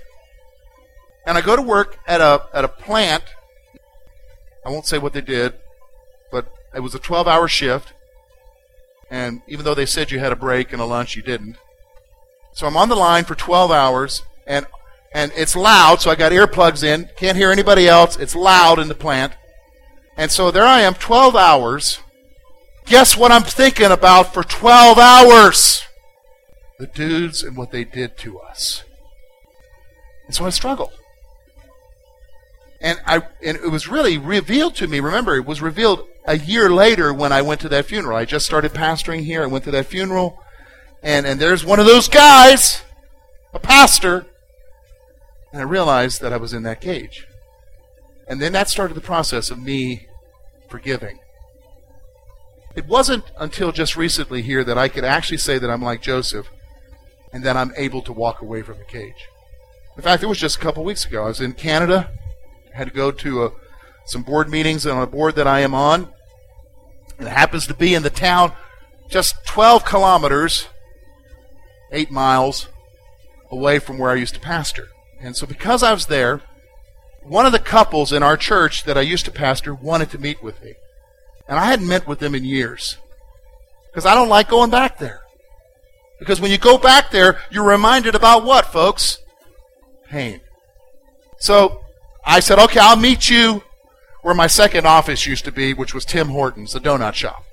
And 1.27 1.37
I 1.37 1.41
go 1.41 1.57
to 1.57 1.63
work 1.63 1.99
at 2.07 2.21
a, 2.21 2.43
at 2.53 2.65
a 2.65 2.69
plant. 2.69 3.25
I 4.65 4.71
won't 4.71 4.87
say 4.87 4.99
what 4.99 5.13
they 5.13 5.21
did, 5.23 5.55
but 6.31 6.53
it 6.75 6.81
was 6.81 6.95
a 6.95 6.99
12 6.99 7.27
hour 7.27 7.49
shift. 7.49 7.93
And 9.11 9.43
even 9.49 9.65
though 9.65 9.75
they 9.75 9.87
said 9.87 10.11
you 10.11 10.21
had 10.21 10.33
a 10.33 10.37
break 10.37 10.73
and 10.73 10.81
a 10.81 10.85
lunch, 10.85 11.17
you 11.17 11.23
didn't. 11.23 11.57
So 12.53 12.67
I'm 12.67 12.77
on 12.77 12.89
the 12.89 12.97
line 12.97 13.25
for 13.25 13.35
12 13.35 13.71
hours, 13.71 14.23
and 14.47 14.67
and 15.13 15.33
it's 15.37 15.57
loud, 15.57 16.01
so 16.01 16.11
I 16.11 16.15
got 16.15 16.31
earplugs 16.31 16.85
in. 16.85 17.09
Can't 17.17 17.37
hear 17.37 17.51
anybody 17.51 17.89
else. 17.89 18.17
It's 18.17 18.37
loud 18.37 18.79
in 18.79 18.87
the 18.87 18.95
plant. 18.95 19.33
And 20.17 20.31
so 20.31 20.51
there 20.51 20.65
I 20.65 20.81
am, 20.81 20.95
12 20.95 21.35
hours. 21.35 21.99
Guess 22.87 23.17
what 23.17 23.33
I'm 23.33 23.43
thinking 23.43 23.91
about 23.91 24.33
for 24.33 24.45
12 24.45 24.99
hours? 24.99 25.83
The 26.79 26.87
dudes 26.87 27.43
and 27.43 27.57
what 27.57 27.73
they 27.73 27.85
did 27.85 28.17
to 28.19 28.39
us. 28.39 28.85
And 30.27 30.35
so 30.35 30.45
I 30.45 30.51
struggled. 30.51 30.93
And 32.81 33.01
I 33.05 33.23
and 33.45 33.57
it 33.57 33.71
was 33.71 33.89
really 33.89 34.17
revealed 34.17 34.77
to 34.77 34.87
me. 34.87 35.01
Remember, 35.01 35.37
it 35.37 35.45
was 35.45 35.61
revealed 35.61 36.07
a 36.25 36.39
year 36.39 36.71
later 36.71 37.13
when 37.13 37.33
I 37.33 37.43
went 37.43 37.61
to 37.63 37.69
that 37.71 37.87
funeral. 37.87 38.17
I 38.17 38.25
just 38.25 38.47
started 38.47 38.73
pastoring 38.73 39.25
here. 39.25 39.43
I 39.43 39.47
went 39.47 39.65
to 39.65 39.71
that 39.71 39.87
funeral, 39.87 40.39
and 41.03 41.27
and 41.27 41.41
there's 41.41 41.65
one 41.65 41.81
of 41.81 41.87
those 41.87 42.09
guys, 42.09 42.83
a 43.53 43.59
pastor, 43.59 44.27
and 45.53 45.61
I 45.61 45.65
realized 45.65 46.21
that 46.21 46.33
I 46.33 46.37
was 46.37 46.53
in 46.53 46.63
that 46.65 46.81
cage. 46.81 47.27
And 48.29 48.41
then 48.41 48.53
that 48.53 48.69
started 48.69 48.95
the 48.95 49.01
process 49.01 49.51
of 49.51 49.59
me 49.59 50.07
forgiving. 50.69 51.19
It 52.77 52.87
wasn't 52.87 53.25
until 53.37 53.73
just 53.73 53.97
recently 53.97 54.43
here 54.43 54.63
that 54.63 54.79
I 54.79 54.89
could 54.89 55.05
actually 55.05 55.39
say 55.39 55.59
that 55.59 55.69
I'm 55.69 55.83
like 55.83 56.01
Joseph 56.01 56.49
and 57.33 57.43
that 57.43 57.57
I'm 57.57 57.73
able 57.77 58.03
to 58.03 58.13
walk 58.13 58.41
away 58.41 58.63
from 58.63 58.79
the 58.79 58.85
cage. 58.85 59.27
In 59.97 60.03
fact, 60.03 60.23
it 60.23 60.27
was 60.27 60.39
just 60.39 60.57
a 60.57 60.61
couple 60.61 60.85
weeks 60.85 61.05
ago. 61.05 61.25
I 61.25 61.29
was 61.29 61.41
in 61.41 61.53
Canada, 61.55 62.11
I 62.73 62.79
had 62.79 62.89
to 62.89 62.95
go 62.95 63.11
to 63.11 63.45
a, 63.45 63.51
some 64.11 64.23
board 64.23 64.51
meetings 64.51 64.85
on 64.87 65.01
a 65.01 65.07
board 65.07 65.37
that 65.37 65.47
I 65.47 65.61
am 65.61 65.73
on. 65.73 66.13
It 67.21 67.29
happens 67.29 67.67
to 67.69 67.75
be 67.75 67.95
in 67.95 68.03
the 68.03 68.11
town 68.11 68.53
just 69.09 69.47
12 69.47 69.85
kilometers, 69.85 70.67
8 71.93 72.11
miles 72.11 72.69
away 73.53 73.79
from 73.79 73.99
where 73.99 74.11
I 74.11 74.17
used 74.17 74.35
to 74.35 74.41
pastor. 74.41 74.89
And 75.21 75.37
so, 75.37 75.47
because 75.47 75.85
I 75.85 75.93
was 75.93 76.07
there, 76.07 76.41
one 77.23 77.47
of 77.47 77.53
the 77.53 77.61
couples 77.61 78.13
in 78.13 78.23
our 78.23 78.37
church 78.37 78.83
that 78.85 78.99
I 78.99 79.03
used 79.03 79.27
to 79.27 79.31
pastor 79.31 79.75
wanted 79.75 80.11
to 80.11 80.19
meet 80.19 80.43
with 80.43 80.61
me. 80.63 80.75
And 81.47 81.59
I 81.59 81.67
hadn't 81.67 81.87
met 81.87 82.09
with 82.09 82.19
them 82.19 82.35
in 82.35 82.45
years. 82.45 82.97
Because 83.87 84.07
I 84.07 84.15
don't 84.15 84.29
like 84.29 84.49
going 84.49 84.71
back 84.71 84.99
there. 84.99 85.21
Because 86.19 86.41
when 86.41 86.51
you 86.51 86.59
go 86.59 86.79
back 86.79 87.13
there, 87.13 87.39
you're 87.51 87.67
reminded 87.67 88.15
about 88.17 88.45
what, 88.45 88.67
folks? 88.67 89.19
Pain. 90.09 90.41
So 91.39 91.81
I 92.25 92.41
said, 92.41 92.59
okay, 92.59 92.81
I'll 92.81 92.97
meet 92.97 93.31
you 93.31 93.63
where 94.23 94.35
my 94.35 94.47
second 94.47 94.87
office 94.87 95.27
used 95.27 95.45
to 95.45 95.53
be, 95.53 95.73
which 95.75 95.95
was 95.95 96.05
Tim 96.05 96.29
Hortons, 96.29 96.73
the 96.73 96.81
donut 96.81 97.15
shop. 97.15 97.45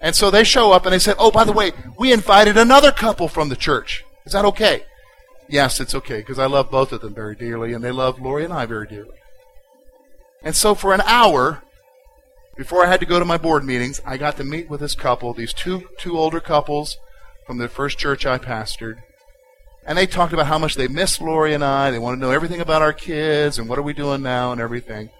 And 0.00 0.14
so 0.16 0.30
they 0.30 0.44
show 0.44 0.72
up 0.72 0.86
and 0.86 0.92
they 0.92 0.98
said, 0.98 1.16
oh, 1.18 1.30
by 1.30 1.44
the 1.44 1.52
way, 1.52 1.72
we 1.98 2.12
invited 2.12 2.56
another 2.56 2.90
couple 2.90 3.28
from 3.28 3.48
the 3.48 3.56
church. 3.56 4.04
Is 4.24 4.32
that 4.32 4.44
okay? 4.46 4.84
yes, 5.50 5.80
it's 5.80 5.94
okay 5.94 6.18
because 6.18 6.38
I 6.38 6.46
love 6.46 6.70
both 6.70 6.92
of 6.92 7.00
them 7.00 7.14
very 7.14 7.34
dearly, 7.34 7.72
and 7.72 7.84
they 7.84 7.90
love 7.90 8.20
Lori 8.20 8.44
and 8.44 8.52
I 8.52 8.66
very 8.66 8.86
dearly. 8.86 9.18
And 10.42 10.56
so 10.56 10.74
for 10.74 10.94
an 10.94 11.02
hour, 11.02 11.62
before 12.56 12.84
I 12.84 12.88
had 12.88 13.00
to 13.00 13.06
go 13.06 13.18
to 13.18 13.24
my 13.24 13.36
board 13.36 13.64
meetings, 13.64 14.00
I 14.06 14.16
got 14.16 14.36
to 14.38 14.44
meet 14.44 14.70
with 14.70 14.80
this 14.80 14.94
couple, 14.94 15.34
these 15.34 15.52
two 15.52 15.88
two 15.98 16.18
older 16.18 16.40
couples 16.40 16.96
from 17.46 17.58
the 17.58 17.68
first 17.68 17.98
church 17.98 18.24
I 18.24 18.38
pastored. 18.38 19.02
And 19.84 19.98
they 19.98 20.06
talked 20.06 20.32
about 20.32 20.46
how 20.46 20.58
much 20.58 20.76
they 20.76 20.88
miss 20.88 21.20
Lori 21.20 21.52
and 21.54 21.64
I. 21.64 21.90
They 21.90 21.98
want 21.98 22.16
to 22.16 22.20
know 22.20 22.32
everything 22.32 22.60
about 22.60 22.82
our 22.82 22.92
kids 22.92 23.58
and 23.58 23.68
what 23.68 23.78
are 23.78 23.82
we 23.82 23.92
doing 23.92 24.22
now 24.22 24.52
and 24.52 24.60
everything. 24.60 25.10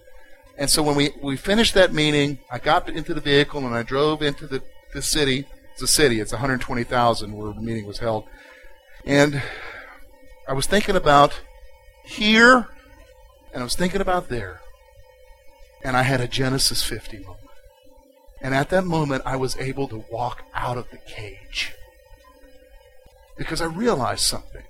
And 0.60 0.68
so 0.68 0.82
when 0.82 0.94
we, 0.94 1.10
we 1.22 1.38
finished 1.38 1.72
that 1.72 1.94
meeting, 1.94 2.38
I 2.50 2.58
got 2.58 2.90
into 2.90 3.14
the 3.14 3.20
vehicle 3.22 3.64
and 3.64 3.74
I 3.74 3.82
drove 3.82 4.20
into 4.20 4.46
the, 4.46 4.62
the 4.92 5.00
city. 5.00 5.46
It's 5.72 5.80
a 5.80 5.86
city. 5.86 6.20
It's 6.20 6.32
120,000 6.32 7.32
where 7.32 7.54
the 7.54 7.62
meeting 7.62 7.86
was 7.86 7.98
held. 7.98 8.24
And 9.06 9.42
I 10.46 10.52
was 10.52 10.66
thinking 10.66 10.96
about 10.96 11.40
here 12.04 12.68
and 13.54 13.62
I 13.62 13.64
was 13.64 13.74
thinking 13.74 14.02
about 14.02 14.28
there. 14.28 14.60
And 15.82 15.96
I 15.96 16.02
had 16.02 16.20
a 16.20 16.28
Genesis 16.28 16.82
50 16.82 17.20
moment. 17.20 17.38
And 18.42 18.54
at 18.54 18.68
that 18.68 18.84
moment, 18.84 19.22
I 19.24 19.36
was 19.36 19.56
able 19.56 19.88
to 19.88 20.04
walk 20.12 20.42
out 20.54 20.76
of 20.76 20.90
the 20.90 20.98
cage. 20.98 21.72
Because 23.38 23.62
I 23.62 23.66
realized 23.66 24.24
something. 24.24 24.64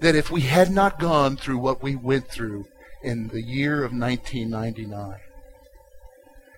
That 0.00 0.14
if 0.14 0.30
we 0.30 0.42
had 0.42 0.70
not 0.70 1.00
gone 1.00 1.38
through 1.38 1.58
what 1.58 1.82
we 1.82 1.96
went 1.96 2.28
through 2.28 2.66
in 3.02 3.28
the 3.28 3.42
year 3.42 3.84
of 3.84 3.92
1999, 3.92 5.18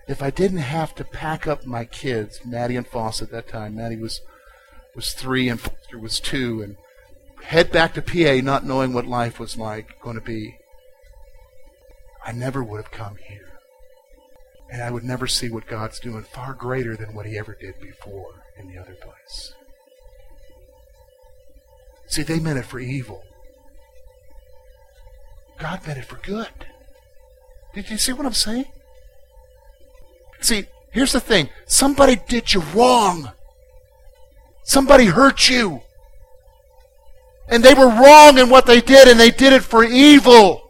if 0.08 0.22
I 0.22 0.30
didn't 0.30 0.58
have 0.58 0.94
to 0.96 1.04
pack 1.04 1.46
up 1.46 1.64
my 1.64 1.84
kids, 1.84 2.40
Maddie 2.44 2.76
and 2.76 2.86
Foss 2.86 3.22
at 3.22 3.30
that 3.30 3.48
time, 3.48 3.76
Maddie 3.76 3.96
was 3.96 4.20
was 4.94 5.14
three 5.14 5.48
and 5.48 5.58
Foster 5.58 5.98
was 5.98 6.20
two, 6.20 6.60
and 6.60 6.76
head 7.42 7.72
back 7.72 7.94
to 7.94 8.02
PA 8.02 8.44
not 8.44 8.66
knowing 8.66 8.92
what 8.92 9.06
life 9.06 9.38
was 9.38 9.56
like 9.56 10.00
going 10.00 10.16
to 10.16 10.22
be, 10.22 10.58
I 12.24 12.32
never 12.32 12.62
would 12.62 12.76
have 12.76 12.90
come 12.90 13.16
here. 13.16 13.48
And 14.70 14.82
I 14.82 14.90
would 14.90 15.04
never 15.04 15.26
see 15.26 15.50
what 15.50 15.66
God's 15.66 15.98
doing 15.98 16.22
far 16.22 16.54
greater 16.54 16.96
than 16.96 17.14
what 17.14 17.26
he 17.26 17.38
ever 17.38 17.56
did 17.58 17.78
before 17.80 18.42
in 18.58 18.68
the 18.68 18.78
other 18.78 18.94
place. 18.94 19.52
See, 22.06 22.22
they 22.22 22.40
meant 22.40 22.58
it 22.58 22.64
for 22.64 22.78
evil. 22.78 23.24
God 25.62 25.86
meant 25.86 26.00
it 26.00 26.04
for 26.06 26.16
good. 26.16 26.48
Did 27.72 27.88
you 27.88 27.96
see 27.96 28.12
what 28.12 28.26
I'm 28.26 28.32
saying? 28.32 28.64
See, 30.40 30.66
here's 30.90 31.12
the 31.12 31.20
thing 31.20 31.50
somebody 31.66 32.20
did 32.26 32.52
you 32.52 32.62
wrong, 32.74 33.30
somebody 34.64 35.04
hurt 35.04 35.48
you. 35.48 35.82
And 37.48 37.62
they 37.62 37.74
were 37.74 37.86
wrong 37.86 38.38
in 38.38 38.50
what 38.50 38.66
they 38.66 38.80
did, 38.80 39.06
and 39.06 39.20
they 39.20 39.30
did 39.30 39.52
it 39.52 39.62
for 39.62 39.84
evil. 39.84 40.68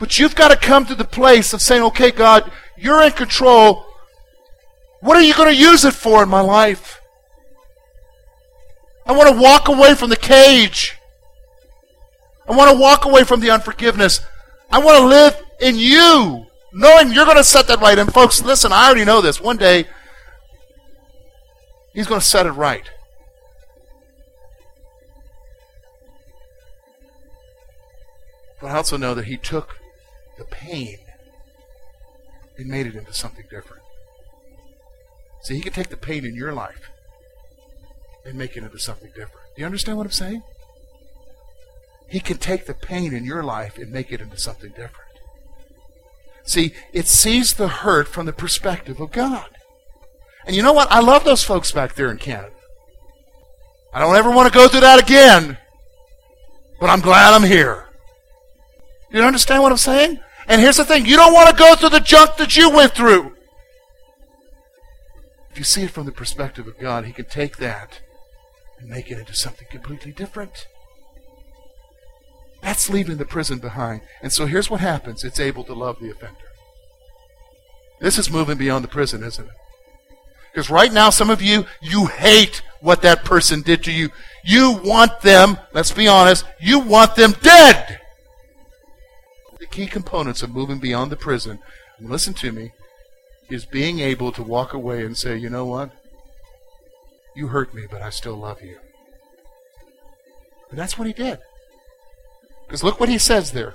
But 0.00 0.18
you've 0.18 0.34
got 0.34 0.48
to 0.48 0.56
come 0.56 0.84
to 0.86 0.96
the 0.96 1.04
place 1.04 1.52
of 1.52 1.62
saying, 1.62 1.82
okay, 1.82 2.10
God, 2.10 2.50
you're 2.76 3.02
in 3.02 3.12
control. 3.12 3.86
What 5.00 5.16
are 5.16 5.22
you 5.22 5.34
going 5.34 5.54
to 5.54 5.60
use 5.60 5.84
it 5.84 5.94
for 5.94 6.22
in 6.22 6.28
my 6.28 6.40
life? 6.40 7.00
I 9.06 9.12
want 9.12 9.28
to 9.28 9.40
walk 9.40 9.68
away 9.68 9.94
from 9.94 10.10
the 10.10 10.16
cage. 10.16 10.96
I 12.48 12.56
want 12.56 12.70
to 12.70 12.78
walk 12.78 13.04
away 13.04 13.24
from 13.24 13.40
the 13.40 13.50
unforgiveness. 13.50 14.20
I 14.70 14.78
want 14.78 14.98
to 14.98 15.06
live 15.06 15.40
in 15.60 15.76
you, 15.76 16.46
knowing 16.72 17.12
you're 17.12 17.24
going 17.24 17.36
to 17.36 17.44
set 17.44 17.68
that 17.68 17.80
right. 17.80 17.98
And 17.98 18.12
folks, 18.12 18.42
listen, 18.42 18.72
I 18.72 18.86
already 18.86 19.04
know 19.04 19.20
this. 19.20 19.40
One 19.40 19.56
day, 19.56 19.86
He's 21.94 22.06
going 22.06 22.20
to 22.20 22.26
set 22.26 22.46
it 22.46 22.52
right. 22.52 22.90
But 28.60 28.70
I 28.70 28.76
also 28.76 28.96
know 28.96 29.14
that 29.14 29.26
He 29.26 29.36
took 29.36 29.76
the 30.38 30.44
pain 30.44 30.98
and 32.56 32.68
made 32.68 32.86
it 32.86 32.94
into 32.94 33.12
something 33.12 33.44
different. 33.50 33.82
See, 35.42 35.54
He 35.54 35.60
can 35.60 35.72
take 35.72 35.88
the 35.88 35.96
pain 35.96 36.24
in 36.24 36.34
your 36.34 36.52
life 36.52 36.90
and 38.24 38.38
make 38.38 38.56
it 38.56 38.62
into 38.62 38.78
something 38.78 39.08
different. 39.08 39.46
Do 39.54 39.60
you 39.60 39.66
understand 39.66 39.98
what 39.98 40.06
I'm 40.06 40.12
saying? 40.12 40.42
He 42.12 42.20
can 42.20 42.36
take 42.36 42.66
the 42.66 42.74
pain 42.74 43.14
in 43.14 43.24
your 43.24 43.42
life 43.42 43.78
and 43.78 43.90
make 43.90 44.12
it 44.12 44.20
into 44.20 44.36
something 44.36 44.68
different. 44.68 45.18
See, 46.44 46.74
it 46.92 47.06
sees 47.06 47.54
the 47.54 47.68
hurt 47.68 48.06
from 48.06 48.26
the 48.26 48.34
perspective 48.34 49.00
of 49.00 49.12
God. 49.12 49.48
And 50.44 50.54
you 50.54 50.62
know 50.62 50.74
what? 50.74 50.92
I 50.92 51.00
love 51.00 51.24
those 51.24 51.42
folks 51.42 51.72
back 51.72 51.94
there 51.94 52.10
in 52.10 52.18
Canada. 52.18 52.52
I 53.94 54.00
don't 54.00 54.14
ever 54.14 54.30
want 54.30 54.52
to 54.52 54.54
go 54.54 54.68
through 54.68 54.80
that 54.80 55.00
again, 55.00 55.56
but 56.78 56.90
I'm 56.90 57.00
glad 57.00 57.32
I'm 57.32 57.48
here. 57.48 57.86
You 59.10 59.22
understand 59.22 59.62
what 59.62 59.72
I'm 59.72 59.78
saying? 59.78 60.20
And 60.48 60.60
here's 60.60 60.76
the 60.76 60.84
thing 60.84 61.06
you 61.06 61.16
don't 61.16 61.32
want 61.32 61.48
to 61.48 61.56
go 61.56 61.74
through 61.76 61.88
the 61.88 62.00
junk 62.00 62.36
that 62.36 62.58
you 62.58 62.68
went 62.68 62.92
through. 62.92 63.34
If 65.50 65.56
you 65.56 65.64
see 65.64 65.84
it 65.84 65.90
from 65.92 66.04
the 66.04 66.12
perspective 66.12 66.66
of 66.66 66.78
God, 66.78 67.06
He 67.06 67.14
can 67.14 67.24
take 67.24 67.56
that 67.56 68.02
and 68.78 68.90
make 68.90 69.10
it 69.10 69.18
into 69.18 69.32
something 69.32 69.66
completely 69.70 70.12
different. 70.12 70.66
That's 72.62 72.88
leaving 72.88 73.16
the 73.16 73.24
prison 73.24 73.58
behind. 73.58 74.02
And 74.22 74.32
so 74.32 74.46
here's 74.46 74.70
what 74.70 74.80
happens 74.80 75.24
it's 75.24 75.40
able 75.40 75.64
to 75.64 75.74
love 75.74 75.98
the 76.00 76.10
offender. 76.10 76.36
This 78.00 78.18
is 78.18 78.30
moving 78.30 78.56
beyond 78.56 78.84
the 78.84 78.88
prison, 78.88 79.22
isn't 79.22 79.44
it? 79.44 79.54
Because 80.52 80.70
right 80.70 80.92
now, 80.92 81.10
some 81.10 81.30
of 81.30 81.40
you, 81.40 81.64
you 81.80 82.06
hate 82.06 82.62
what 82.80 83.02
that 83.02 83.24
person 83.24 83.62
did 83.62 83.82
to 83.84 83.92
you. 83.92 84.10
You 84.44 84.72
want 84.84 85.20
them, 85.22 85.56
let's 85.72 85.92
be 85.92 86.08
honest, 86.08 86.44
you 86.60 86.78
want 86.78 87.16
them 87.16 87.34
dead. 87.42 88.00
The 89.58 89.66
key 89.66 89.86
components 89.86 90.42
of 90.42 90.50
moving 90.50 90.78
beyond 90.78 91.10
the 91.10 91.16
prison, 91.16 91.58
listen 92.00 92.34
to 92.34 92.52
me, 92.52 92.72
is 93.48 93.64
being 93.64 94.00
able 94.00 94.30
to 94.32 94.42
walk 94.42 94.74
away 94.74 95.04
and 95.04 95.16
say, 95.16 95.36
you 95.36 95.48
know 95.48 95.64
what? 95.64 95.90
You 97.34 97.48
hurt 97.48 97.72
me, 97.72 97.84
but 97.90 98.02
I 98.02 98.10
still 98.10 98.36
love 98.36 98.62
you. 98.62 98.78
And 100.70 100.78
that's 100.78 100.98
what 100.98 101.06
he 101.06 101.12
did. 101.12 101.38
Because 102.72 102.82
look 102.82 102.98
what 102.98 103.10
he 103.10 103.18
says 103.18 103.52
there. 103.52 103.74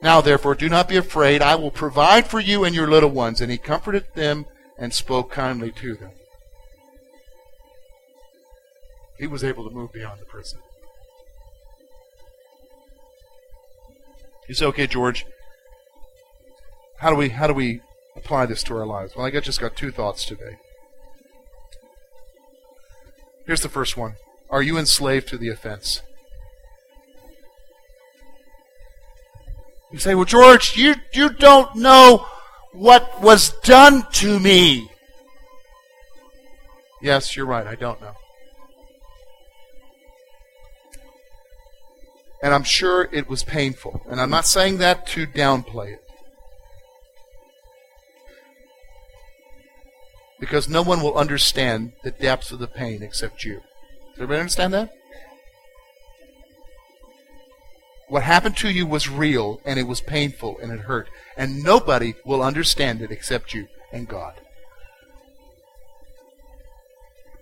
Now, 0.00 0.20
therefore, 0.20 0.54
do 0.54 0.68
not 0.68 0.88
be 0.88 0.94
afraid. 0.94 1.42
I 1.42 1.56
will 1.56 1.72
provide 1.72 2.28
for 2.28 2.38
you 2.38 2.62
and 2.62 2.76
your 2.76 2.86
little 2.86 3.10
ones. 3.10 3.40
And 3.40 3.50
he 3.50 3.58
comforted 3.58 4.04
them 4.14 4.46
and 4.78 4.94
spoke 4.94 5.28
kindly 5.28 5.72
to 5.72 5.96
them. 5.96 6.12
He 9.18 9.26
was 9.26 9.42
able 9.42 9.68
to 9.68 9.74
move 9.74 9.92
beyond 9.92 10.20
the 10.20 10.26
prison. 10.26 10.60
You 14.48 14.54
say, 14.54 14.66
okay, 14.66 14.86
George, 14.86 15.26
how 17.00 17.10
do 17.10 17.16
we 17.16 17.30
how 17.30 17.48
do 17.48 17.52
we 17.52 17.80
apply 18.14 18.46
this 18.46 18.62
to 18.62 18.76
our 18.76 18.86
lives? 18.86 19.16
Well, 19.16 19.26
I 19.26 19.30
just 19.40 19.60
got 19.60 19.74
two 19.74 19.90
thoughts 19.90 20.24
today. 20.24 20.58
Here's 23.44 23.62
the 23.62 23.68
first 23.68 23.96
one. 23.96 24.14
Are 24.50 24.62
you 24.62 24.78
enslaved 24.78 25.26
to 25.30 25.36
the 25.36 25.48
offense? 25.48 26.02
You 29.90 29.98
say, 29.98 30.14
well, 30.14 30.24
George, 30.24 30.76
you, 30.76 30.94
you 31.12 31.30
don't 31.30 31.74
know 31.76 32.26
what 32.72 33.22
was 33.22 33.50
done 33.60 34.06
to 34.12 34.38
me. 34.38 34.90
Yes, 37.00 37.36
you're 37.36 37.46
right. 37.46 37.66
I 37.66 37.74
don't 37.74 38.00
know. 38.00 38.14
And 42.42 42.54
I'm 42.54 42.64
sure 42.64 43.08
it 43.12 43.28
was 43.28 43.42
painful. 43.42 44.02
And 44.08 44.20
I'm 44.20 44.30
not 44.30 44.46
saying 44.46 44.78
that 44.78 45.06
to 45.08 45.26
downplay 45.26 45.94
it. 45.94 46.04
Because 50.38 50.68
no 50.68 50.82
one 50.82 51.02
will 51.02 51.16
understand 51.16 51.92
the 52.04 52.12
depths 52.12 52.52
of 52.52 52.60
the 52.60 52.68
pain 52.68 53.02
except 53.02 53.44
you. 53.44 53.54
Does 53.54 54.22
everybody 54.22 54.40
understand 54.40 54.74
that? 54.74 54.92
What 58.18 58.24
happened 58.24 58.56
to 58.56 58.68
you 58.68 58.84
was 58.84 59.08
real 59.08 59.60
and 59.64 59.78
it 59.78 59.86
was 59.86 60.00
painful 60.00 60.58
and 60.60 60.72
it 60.72 60.80
hurt. 60.80 61.08
And 61.36 61.62
nobody 61.62 62.14
will 62.24 62.42
understand 62.42 63.00
it 63.00 63.12
except 63.12 63.54
you 63.54 63.68
and 63.92 64.08
God. 64.08 64.34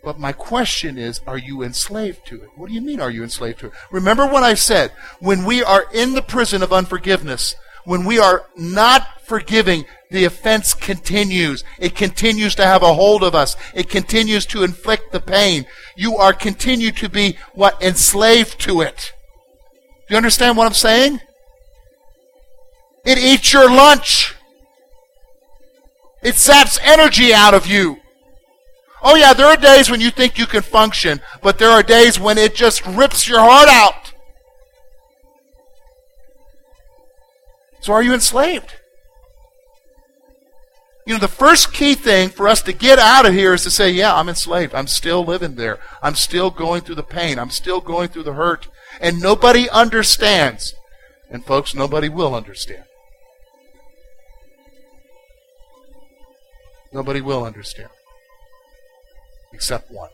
But 0.04 0.18
my 0.18 0.32
question 0.32 0.98
is, 0.98 1.22
are 1.26 1.38
you 1.38 1.62
enslaved 1.62 2.26
to 2.26 2.42
it? 2.42 2.50
What 2.56 2.68
do 2.68 2.74
you 2.74 2.82
mean, 2.82 3.00
are 3.00 3.10
you 3.10 3.22
enslaved 3.22 3.60
to 3.60 3.68
it? 3.68 3.72
Remember 3.90 4.26
what 4.26 4.42
I 4.42 4.52
said. 4.52 4.92
When 5.18 5.46
we 5.46 5.64
are 5.64 5.86
in 5.94 6.12
the 6.12 6.20
prison 6.20 6.62
of 6.62 6.74
unforgiveness, 6.74 7.54
when 7.86 8.04
we 8.04 8.18
are 8.18 8.44
not 8.54 9.22
forgiving, 9.22 9.86
the 10.10 10.26
offense 10.26 10.74
continues. 10.74 11.64
It 11.78 11.94
continues 11.94 12.54
to 12.56 12.66
have 12.66 12.82
a 12.82 12.92
hold 12.92 13.22
of 13.22 13.34
us. 13.34 13.56
It 13.72 13.88
continues 13.88 14.44
to 14.46 14.62
inflict 14.62 15.10
the 15.12 15.20
pain. 15.20 15.64
You 15.96 16.18
are 16.18 16.34
continue 16.34 16.92
to 16.92 17.08
be 17.08 17.38
what? 17.54 17.82
Enslaved 17.82 18.60
to 18.60 18.82
it. 18.82 19.14
Do 20.06 20.14
you 20.14 20.16
understand 20.16 20.56
what 20.56 20.66
I'm 20.66 20.72
saying? 20.72 21.20
It 23.04 23.18
eats 23.18 23.52
your 23.52 23.68
lunch. 23.70 24.34
It 26.22 26.36
saps 26.36 26.78
energy 26.82 27.34
out 27.34 27.54
of 27.54 27.66
you. 27.66 27.98
Oh, 29.02 29.14
yeah, 29.14 29.32
there 29.32 29.46
are 29.46 29.56
days 29.56 29.90
when 29.90 30.00
you 30.00 30.10
think 30.10 30.38
you 30.38 30.46
can 30.46 30.62
function, 30.62 31.20
but 31.42 31.58
there 31.58 31.70
are 31.70 31.82
days 31.82 32.18
when 32.18 32.38
it 32.38 32.54
just 32.54 32.84
rips 32.86 33.28
your 33.28 33.40
heart 33.40 33.68
out. 33.68 34.12
So, 37.80 37.92
are 37.92 38.02
you 38.02 38.14
enslaved? 38.14 38.74
You 41.06 41.14
know, 41.14 41.20
the 41.20 41.28
first 41.28 41.72
key 41.72 41.94
thing 41.94 42.30
for 42.30 42.48
us 42.48 42.62
to 42.62 42.72
get 42.72 42.98
out 42.98 43.26
of 43.26 43.32
here 43.32 43.54
is 43.54 43.62
to 43.62 43.70
say, 43.70 43.90
yeah, 43.90 44.12
I'm 44.12 44.28
enslaved. 44.28 44.74
I'm 44.74 44.88
still 44.88 45.24
living 45.24 45.54
there. 45.54 45.78
I'm 46.02 46.16
still 46.16 46.50
going 46.50 46.80
through 46.80 46.96
the 46.96 47.04
pain. 47.04 47.38
I'm 47.38 47.50
still 47.50 47.80
going 47.80 48.08
through 48.08 48.24
the 48.24 48.32
hurt 48.32 48.66
and 49.00 49.20
nobody 49.20 49.68
understands. 49.70 50.74
And 51.30 51.44
folks, 51.44 51.74
nobody 51.74 52.08
will 52.08 52.34
understand. 52.34 52.84
Nobody 56.92 57.20
will 57.20 57.44
understand. 57.44 57.90
Except 59.52 59.90
one. 59.90 60.10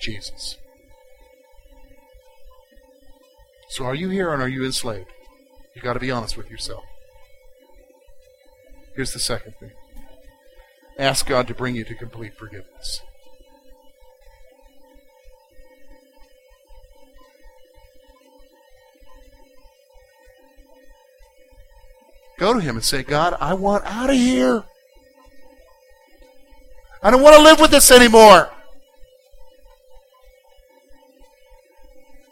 Jesus. 0.00 0.56
So 3.70 3.84
are 3.84 3.94
you 3.94 4.08
here 4.08 4.32
and 4.32 4.42
are 4.42 4.48
you 4.48 4.64
enslaved? 4.64 5.10
You've 5.74 5.84
got 5.84 5.94
to 5.94 6.00
be 6.00 6.10
honest 6.10 6.36
with 6.36 6.50
yourself. 6.50 6.84
Here's 8.94 9.12
the 9.12 9.18
second 9.18 9.54
thing 9.58 9.72
ask 10.98 11.26
God 11.26 11.48
to 11.48 11.54
bring 11.54 11.74
you 11.74 11.84
to 11.84 11.94
complete 11.94 12.36
forgiveness. 12.36 13.00
Go 22.38 22.52
to 22.54 22.60
Him 22.60 22.76
and 22.76 22.84
say, 22.84 23.02
God, 23.02 23.36
I 23.40 23.54
want 23.54 23.84
out 23.86 24.10
of 24.10 24.16
here. 24.16 24.64
I 27.02 27.10
don't 27.10 27.22
want 27.22 27.36
to 27.36 27.42
live 27.42 27.60
with 27.60 27.70
this 27.70 27.90
anymore. 27.90 28.50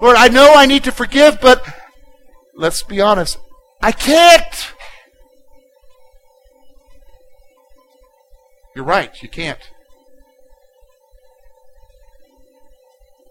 Lord, 0.00 0.16
I 0.16 0.28
know 0.28 0.54
I 0.54 0.66
need 0.66 0.84
to 0.84 0.92
forgive, 0.92 1.40
but 1.40 1.64
let's 2.56 2.82
be 2.82 3.00
honest, 3.00 3.38
I 3.80 3.92
can't. 3.92 4.72
You're 8.74 8.84
right, 8.84 9.22
you 9.22 9.28
can't. 9.28 9.60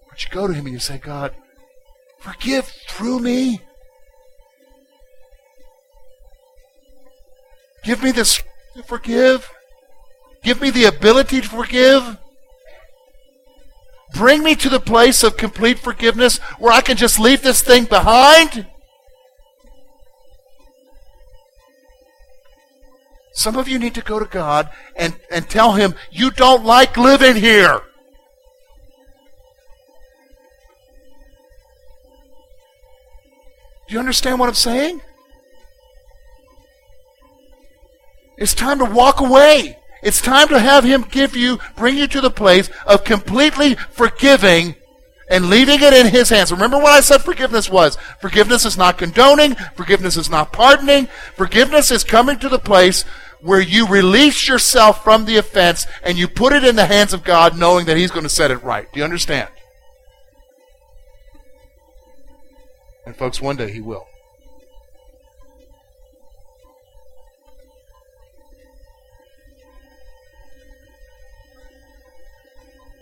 But 0.10 0.24
you 0.24 0.30
go 0.30 0.48
to 0.48 0.54
Him 0.54 0.66
and 0.66 0.74
you 0.74 0.80
say, 0.80 0.98
God, 0.98 1.36
forgive 2.20 2.66
through 2.88 3.20
me. 3.20 3.62
Give 7.84 8.04
me 8.04 8.12
this 8.12 8.42
to 8.76 8.84
forgive. 8.84 9.50
Give 10.44 10.62
me 10.62 10.70
the 10.70 10.86
ability 10.86 11.42
to 11.42 11.48
forgive. 11.48 12.18
Bring 14.14 14.44
me 14.44 14.56
to 14.56 14.70
the 14.70 14.80
place 14.80 15.24
of 15.24 15.38
complete 15.38 15.80
forgiveness 15.80 16.38
where 16.60 16.74
I 16.74 16.82
can 16.82 16.98
just 16.98 17.20
leave 17.20 17.42
this 17.42 17.62
thing 17.62 17.86
behind. 17.86 18.68
Some 23.34 23.56
of 23.56 23.68
you 23.68 23.80
need 23.80 23.96
to 23.96 24.02
go 24.02 24.20
to 24.20 24.26
God 24.26 24.70
and, 24.96 25.16
and 25.32 25.50
tell 25.50 25.74
Him, 25.74 25.96
you 26.12 26.32
don't 26.32 26.66
like 26.66 26.98
living 26.98 27.36
here. 27.36 27.82
Do 33.88 33.94
you 33.94 34.00
understand 34.00 34.40
what 34.40 34.50
I'm 34.50 34.56
saying? 34.56 35.02
It's 38.38 38.54
time 38.54 38.80
to 38.80 38.86
walk 38.86 39.20
away. 39.20 39.78
It's 40.02 40.22
time 40.22 40.48
to 40.50 40.60
have 40.60 40.84
Him 40.84 41.04
give 41.04 41.36
you, 41.36 41.60
bring 41.76 41.98
you 41.98 42.08
to 42.08 42.22
the 42.22 42.32
place 42.32 42.70
of 42.86 43.04
completely 43.04 43.76
forgiving 43.76 44.76
and 45.30 45.50
leaving 45.50 45.80
it 45.82 45.94
in 45.94 46.08
His 46.08 46.30
hands. 46.30 46.52
Remember 46.52 46.78
what 46.78 46.92
I 46.92 47.02
said 47.02 47.20
forgiveness 47.20 47.70
was? 47.70 47.98
Forgiveness 48.20 48.66
is 48.66 48.78
not 48.78 48.98
condoning. 48.98 49.56
Forgiveness 49.76 50.18
is 50.18 50.30
not 50.30 50.52
pardoning. 50.52 51.08
Forgiveness 51.36 51.92
is 51.92 52.04
coming 52.04 52.40
to 52.40 52.50
the 52.50 52.60
place 52.60 53.04
where 53.42 53.62
you 53.62 53.88
release 53.88 54.48
yourself 54.48 55.04
from 55.04 55.26
the 55.26 55.38
offense 55.38 55.88
and 56.04 56.18
you 56.18 56.28
put 56.28 56.54
it 56.54 56.64
in 56.64 56.76
the 56.76 56.86
hands 56.86 57.14
of 57.14 57.24
God 57.24 57.58
knowing 57.58 57.86
that 57.86 57.98
He's 57.98 58.12
going 58.12 58.24
to 58.24 58.30
set 58.30 58.52
it 58.52 58.64
right. 58.64 58.92
Do 58.92 59.00
you 59.00 59.04
understand? 59.04 59.50
And 63.06 63.16
folks, 63.16 63.42
one 63.42 63.56
day 63.56 63.72
He 63.72 63.82
will. 63.82 64.06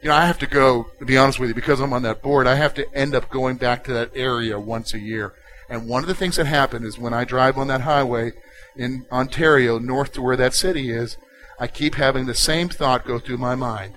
You 0.02 0.10
know, 0.10 0.16
I 0.16 0.26
have 0.26 0.40
to 0.40 0.48
go, 0.48 0.90
to 1.00 1.06
be 1.06 1.18
honest 1.18 1.40
with 1.40 1.50
you, 1.50 1.56
because 1.56 1.80
I'm 1.80 1.94
on 1.94 2.04
that 2.04 2.22
board, 2.22 2.48
I 2.48 2.56
have 2.56 2.74
to 2.76 2.94
end 2.96 3.16
up 3.16 3.30
going 3.30 3.58
back 3.58 3.84
to 3.86 3.94
that 3.94 4.12
area 4.16 4.60
once 4.60 4.94
a 4.94 5.00
year. 5.00 5.34
And 5.70 5.88
one 5.88 6.04
of 6.04 6.08
the 6.08 6.16
things 6.16 6.38
that 6.38 6.48
happen 6.48 6.84
is 6.84 6.98
when 6.98 7.14
I 7.14 7.26
drive 7.26 7.58
on 7.58 7.68
that 7.68 7.82
highway 7.82 8.34
in 8.76 9.06
Ontario, 9.12 9.78
north 9.78 10.14
to 10.14 10.22
where 10.22 10.38
that 10.38 10.54
city 10.54 10.90
is, 10.90 11.18
I 11.60 11.68
keep 11.68 11.96
having 11.96 12.26
the 12.26 12.34
same 12.34 12.70
thought 12.70 13.06
go 13.06 13.20
through 13.20 13.38
my 13.38 13.56
mind. 13.56 13.96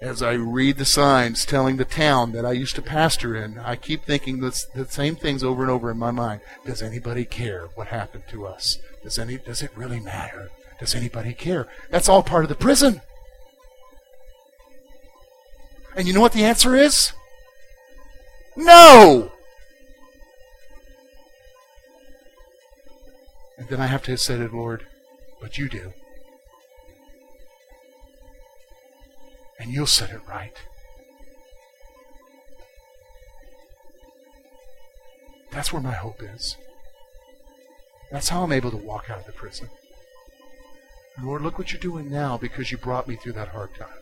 As 0.00 0.22
I 0.22 0.32
read 0.32 0.78
the 0.78 0.84
signs 0.84 1.44
telling 1.44 1.76
the 1.76 1.84
town 1.84 2.32
that 2.32 2.44
I 2.44 2.52
used 2.52 2.74
to 2.76 2.82
pastor 2.82 3.36
in, 3.36 3.58
I 3.58 3.76
keep 3.76 4.04
thinking 4.04 4.40
the, 4.40 4.50
the 4.74 4.86
same 4.86 5.14
things 5.14 5.44
over 5.44 5.62
and 5.62 5.70
over 5.70 5.90
in 5.90 5.98
my 5.98 6.10
mind. 6.10 6.40
Does 6.64 6.82
anybody 6.82 7.24
care 7.24 7.68
what 7.74 7.88
happened 7.88 8.24
to 8.30 8.46
us? 8.46 8.78
Does 9.02 9.18
any 9.18 9.38
does 9.38 9.62
it 9.62 9.76
really 9.76 10.00
matter? 10.00 10.50
Does 10.80 10.96
anybody 10.96 11.34
care? 11.34 11.68
That's 11.90 12.08
all 12.08 12.24
part 12.24 12.44
of 12.44 12.48
the 12.48 12.56
prison. 12.56 13.00
And 15.94 16.06
you 16.06 16.14
know 16.14 16.20
what 16.20 16.32
the 16.32 16.44
answer 16.44 16.74
is? 16.74 17.12
No! 18.56 19.32
And 23.58 23.68
then 23.68 23.80
I 23.80 23.86
have 23.86 24.02
to 24.04 24.16
say 24.16 24.36
the 24.36 24.48
Lord, 24.48 24.86
but 25.40 25.58
you 25.58 25.68
do. 25.68 25.92
And 29.60 29.70
you'll 29.70 29.86
set 29.86 30.10
it 30.10 30.20
right. 30.28 30.56
That's 35.52 35.72
where 35.72 35.82
my 35.82 35.92
hope 35.92 36.22
is. 36.22 36.56
That's 38.10 38.30
how 38.30 38.42
I'm 38.42 38.52
able 38.52 38.70
to 38.70 38.76
walk 38.76 39.10
out 39.10 39.20
of 39.20 39.26
the 39.26 39.32
prison. 39.32 39.68
Lord, 41.22 41.42
look 41.42 41.58
what 41.58 41.72
you're 41.72 41.80
doing 41.80 42.10
now 42.10 42.38
because 42.38 42.72
you 42.72 42.78
brought 42.78 43.06
me 43.06 43.16
through 43.16 43.34
that 43.34 43.48
hard 43.48 43.74
time. 43.74 44.01